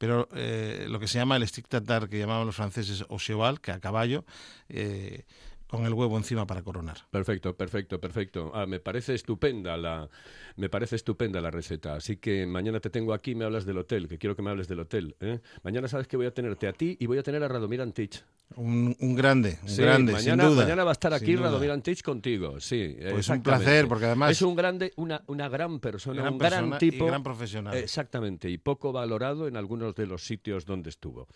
Pero 0.02 0.28
eh, 0.34 0.86
lo 0.88 0.98
que 0.98 1.06
se 1.06 1.20
llama 1.20 1.36
el 1.36 1.46
stick 1.46 1.68
tartar, 1.68 2.08
que 2.08 2.18
llamaban 2.18 2.44
los 2.44 2.56
franceses 2.56 3.04
cheval, 3.18 3.60
que 3.60 3.70
a 3.70 3.78
caballo, 3.78 4.24
eh, 4.68 5.22
con 5.68 5.86
el 5.86 5.94
huevo 5.94 6.16
encima 6.16 6.44
para 6.44 6.64
coronar. 6.64 6.96
Perfecto, 7.12 7.56
perfecto, 7.56 8.00
perfecto. 8.00 8.50
Ah, 8.52 8.66
me 8.66 8.80
parece 8.80 9.14
estupenda 9.14 9.76
la, 9.76 10.08
me 10.56 10.68
parece 10.68 10.96
estupenda 10.96 11.40
la 11.40 11.52
receta. 11.52 11.94
Así 11.94 12.16
que 12.16 12.46
mañana 12.46 12.80
te 12.80 12.90
tengo 12.90 13.14
aquí 13.14 13.36
me 13.36 13.44
hablas 13.44 13.64
del 13.64 13.78
hotel, 13.78 14.08
que 14.08 14.18
quiero 14.18 14.34
que 14.34 14.42
me 14.42 14.50
hables 14.50 14.66
del 14.66 14.80
hotel. 14.80 15.14
¿eh? 15.20 15.38
Mañana 15.62 15.86
sabes 15.86 16.08
que 16.08 16.16
voy 16.16 16.26
a 16.26 16.34
tenerte 16.34 16.66
a 16.66 16.72
ti 16.72 16.96
y 16.98 17.06
voy 17.06 17.18
a 17.18 17.22
tener 17.22 17.44
a 17.44 17.46
Radomir 17.46 17.80
Antich. 17.80 18.24
Un, 18.56 18.96
un 19.00 19.14
grande, 19.14 19.58
un 19.62 19.68
Sí, 19.68 19.82
grande, 19.82 20.12
mañana, 20.12 20.42
sin 20.44 20.52
duda. 20.52 20.62
mañana 20.64 20.84
va 20.84 20.90
a 20.90 20.92
estar 20.92 21.12
aquí. 21.14 21.36
Radomir 21.36 21.70
Antich 21.70 22.02
contigo. 22.02 22.60
Sí, 22.60 22.96
Pues 23.10 23.28
un 23.28 23.42
placer, 23.42 23.88
porque 23.88 24.06
además- 24.06 24.30
es 24.32 24.42
un 24.42 24.54
grande, 24.54 24.92
una, 24.96 25.22
una 25.26 25.48
gran 25.48 25.80
persona, 25.80 26.20
Gran 26.22 26.32
un 26.34 26.38
persona 26.38 26.66
gran 26.66 26.74
y 26.76 26.78
tipo, 26.90 27.06
gran 27.06 27.22
profesional. 27.22 27.74
Exactamente, 27.76 28.48
y 28.50 28.58
poco 28.58 28.92
valorado 28.92 29.48
en 29.48 29.56
algunos 29.56 29.94
de 29.94 30.06
los 30.06 30.24
sitios 30.24 30.64
donde 30.66 30.90
estuvo. 30.90 31.28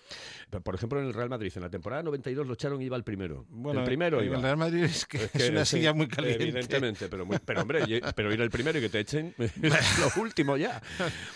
Por 0.63 0.75
ejemplo, 0.75 1.01
en 1.01 1.07
el 1.07 1.15
Real 1.15 1.29
Madrid, 1.29 1.53
en 1.57 1.63
la 1.63 1.71
temporada 1.71 2.03
92 2.03 2.47
lo 2.47 2.55
echaron 2.55 2.81
y 2.83 2.87
iba 2.87 2.97
el 2.97 3.05
primero. 3.05 3.45
Bueno, 3.49 3.81
el 3.81 3.87
primero 3.87 4.23
iba. 4.23 4.37
el 4.37 4.43
Real 4.43 4.57
Madrid 4.57 4.85
es 4.85 5.07
que 5.07 5.29
Es 5.33 5.51
una 5.51 5.65
sí, 5.65 5.79
silla 5.79 5.93
muy 5.93 6.09
caliente. 6.09 6.43
Evidentemente, 6.43 7.09
pero, 7.09 7.25
muy- 7.27 7.39
pero 7.45 7.63
hombre, 7.63 7.83
y- 7.87 8.01
pero 8.15 8.33
ir 8.33 8.41
el 8.41 8.51
primero 8.51 8.79
y 8.79 8.83
que 8.83 8.89
te 8.89 9.01
echen 9.01 9.35
es 9.39 9.99
lo 9.99 10.23
último 10.23 10.57
ya. 10.57 10.83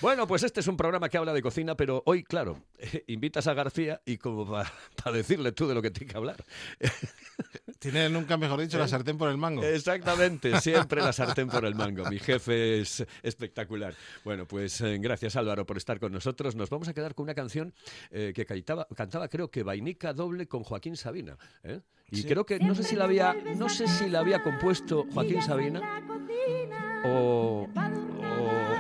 Bueno, 0.01 0.27
pues 0.27 0.43
este 0.43 0.61
es 0.61 0.67
un 0.69 0.77
programa 0.77 1.09
que 1.09 1.17
habla 1.19 1.33
de 1.33 1.43
cocina, 1.43 1.77
pero 1.77 2.03
hoy, 2.07 2.23
claro, 2.25 2.59
invitas 3.07 3.47
a 3.47 3.55
García 3.55 4.01
y 4.07 4.17
como 4.19 4.47
para 4.49 4.71
decirle 5.13 5.53
tú 5.53 5.67
de 5.71 5.75
lo 5.75 5.83
que 5.83 5.91
tiene 5.91 6.13
que 6.13 6.17
hablar. 6.19 6.45
Tiene 7.79 8.11
nunca 8.11 8.37
mejor 8.37 8.61
dicho 8.61 8.79
la 8.79 8.87
sartén 8.87 9.17
por 9.17 9.31
el 9.31 9.39
mango. 9.39 9.63
Exactamente, 9.63 10.61
siempre 10.61 11.01
la 11.01 11.15
sartén 11.15 11.49
por 11.49 11.65
el 11.65 11.75
mango. 11.75 12.05
Mi 12.11 12.19
jefe 12.21 12.81
es 12.81 13.07
espectacular. 13.23 13.95
Bueno, 14.23 14.47
pues 14.47 14.83
eh, 14.83 14.99
gracias 15.01 15.35
Álvaro 15.37 15.65
por 15.65 15.79
estar 15.79 15.99
con 15.99 16.13
nosotros. 16.13 16.55
Nos 16.55 16.69
vamos 16.69 16.89
a 16.89 16.93
quedar 16.93 17.15
con 17.15 17.25
una 17.25 17.35
canción 17.35 17.73
eh, 18.11 18.33
que 18.35 18.45
cantaba, 18.45 18.87
cantaba, 18.95 19.29
creo 19.29 19.51
que 19.51 19.63
Vainica 19.63 20.13
doble 20.13 20.47
con 20.47 20.63
Joaquín 20.63 20.97
Sabina. 20.97 21.39
¿eh? 21.63 21.81
Y 22.11 22.19
Sí. 22.23 22.29
creo 22.29 22.45
que 22.45 22.59
no 22.59 22.75
sé 22.75 22.83
si 22.83 22.97
la 22.97 23.05
había, 23.05 23.35
no 23.57 23.69
sé 23.71 23.87
si 23.87 24.11
la 24.11 24.19
había 24.21 24.43
compuesto 24.43 25.07
Joaquín 25.15 25.41
Sabina 25.41 25.81
o, 27.07 27.67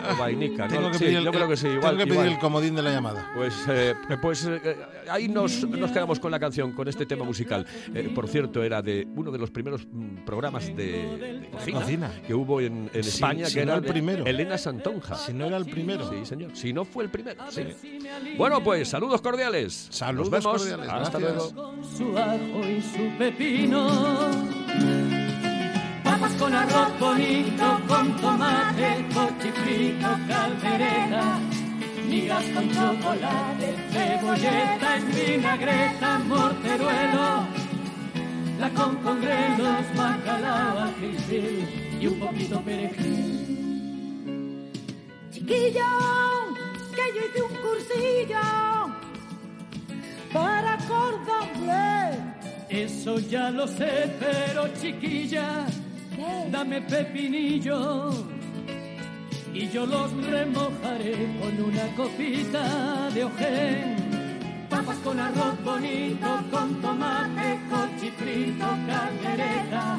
Tengo 0.00 0.90
que 0.90 0.98
Sí, 0.98 1.04
pedir, 1.04 1.18
el, 1.18 1.24
yo 1.24 1.32
creo 1.32 1.48
que 1.48 1.56
sí, 1.56 1.66
igual. 1.66 1.80
tengo 1.82 1.96
que 1.98 2.04
pedir 2.06 2.12
igual. 2.14 2.28
el 2.32 2.38
comodín 2.38 2.74
de 2.74 2.82
la 2.82 2.90
llamada. 2.90 3.30
Pues, 3.34 3.54
eh, 3.68 3.94
pues 4.20 4.44
eh, 4.46 4.76
ahí 5.10 5.28
nos, 5.28 5.62
nos 5.68 5.90
quedamos 5.90 6.18
con 6.20 6.30
la 6.30 6.38
canción, 6.40 6.72
con 6.72 6.88
este 6.88 7.06
tema 7.06 7.24
musical. 7.24 7.66
Eh, 7.94 8.10
por 8.14 8.28
cierto, 8.28 8.62
era 8.62 8.82
de 8.82 9.06
uno 9.14 9.30
de 9.30 9.38
los 9.38 9.50
primeros 9.50 9.86
mm, 9.90 10.24
programas 10.24 10.66
de, 10.66 10.72
de 10.74 11.48
cocina, 11.50 11.80
Cocina. 11.80 12.10
que 12.26 12.34
hubo 12.34 12.60
en, 12.60 12.90
en 12.92 13.04
Si- 13.04 13.10
España, 13.10 13.46
si 13.46 13.54
que 13.54 13.66
no 13.66 13.72
era 13.72 13.80
el 13.80 13.86
primero. 13.86 14.26
Elena 14.26 14.58
Santonja. 14.58 15.16
Si 15.16 15.32
no 15.32 15.46
era 15.46 15.56
el 15.56 15.66
primero. 15.66 16.08
Sí, 16.10 16.24
señor. 16.24 16.50
Si 16.56 16.72
no 16.72 16.84
fue 16.84 17.04
el 17.04 17.10
primero. 17.10 17.42
sí. 17.50 17.62
Bueno, 18.36 18.62
pues 18.62 18.88
saludos 18.88 19.20
cordiales. 19.20 19.88
Saludos 19.90 20.30
Nos 20.30 20.42
vemos. 20.44 20.60
cordiales, 20.60 20.88
Hasta 20.88 21.18
gracias. 21.18 21.52
luego. 21.54 21.72
con 21.72 21.84
su 21.84 22.18
ajo 22.18 22.68
y 22.68 22.80
su 22.82 23.18
pepino. 23.18 24.60
Con 26.40 26.53
arroz 26.55 26.98
bonito, 26.98 27.81
con 27.87 28.16
tomate, 28.16 29.07
cochifrito, 29.12 30.09
caldereta. 30.26 31.38
Migas 32.09 32.44
con 32.55 32.66
chocolate, 32.70 33.74
cebolleta 33.92 34.96
en 34.96 35.14
vinagreta, 35.14 36.18
morteruelo. 36.20 37.46
La 38.59 38.70
con 38.70 38.96
con 39.03 39.20
grelos, 39.20 39.85
bacalao, 39.94 40.79
ajísbil 40.79 41.68
y 42.00 42.07
un 42.07 42.18
poquito 42.18 42.59
perejil. 42.62 44.70
Chiquillo, 45.33 45.90
que 46.96 47.05
yo 47.14 47.20
hice 47.26 47.42
un 47.42 47.55
cursillo 47.64 48.46
para 50.33 50.79
bleu. 51.59 52.12
Eso 52.70 53.18
ya 53.18 53.50
lo 53.50 53.66
sé, 53.66 54.11
pero 54.18 54.68
chiquilla. 54.81 55.66
Dame 56.50 56.80
pepinillo 56.83 58.11
y 59.52 59.68
yo 59.68 59.87
los 59.87 60.12
remojaré 60.26 61.14
con 61.40 61.64
una 61.64 61.87
copita 61.96 63.11
de 63.11 63.24
ojén. 63.24 63.96
Papas 64.68 64.96
con 64.98 65.18
arroz 65.18 65.62
bonito, 65.64 66.28
con 66.50 66.80
tomate, 66.80 67.59
cochifrito, 67.68 68.66
caldereta. 68.87 69.98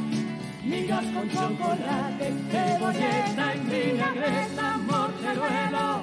migas 0.63 1.05
con 1.13 1.29
chocolate, 1.29 2.33
cebolleta 2.51 3.53
en 3.53 3.69
vinagreta, 3.69 4.77
morteruelo, 4.77 6.01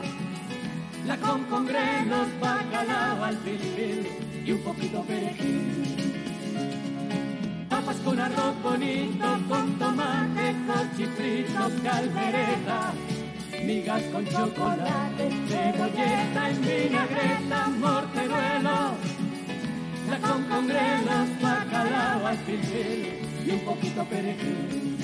la 1.06 1.16
con 1.16 1.44
congrenos, 1.44 2.28
bacalao 2.40 3.24
al 3.24 3.36
fil 3.38 4.06
y 4.44 4.52
un 4.52 4.60
poquito 4.62 5.02
perejil. 5.02 5.87
Papas 7.88 8.02
con 8.04 8.20
arroz 8.20 8.62
bonito, 8.62 9.26
con 9.48 9.78
tomate, 9.78 10.54
cochifrito, 10.66 11.70
caldereta, 11.82 12.92
migas 13.64 14.02
con 14.12 14.26
chocolate, 14.26 15.30
cebolleta 15.48 16.50
en 16.50 16.60
vinagreta, 16.60 17.68
morteruelo, 17.80 18.78
la 20.10 20.18
con 20.20 20.42
congrenos, 20.44 21.28
bacalao 21.40 22.26
al 22.26 22.38
y 23.46 23.50
un 23.52 23.60
poquito 23.60 24.04
perejil. 24.04 24.97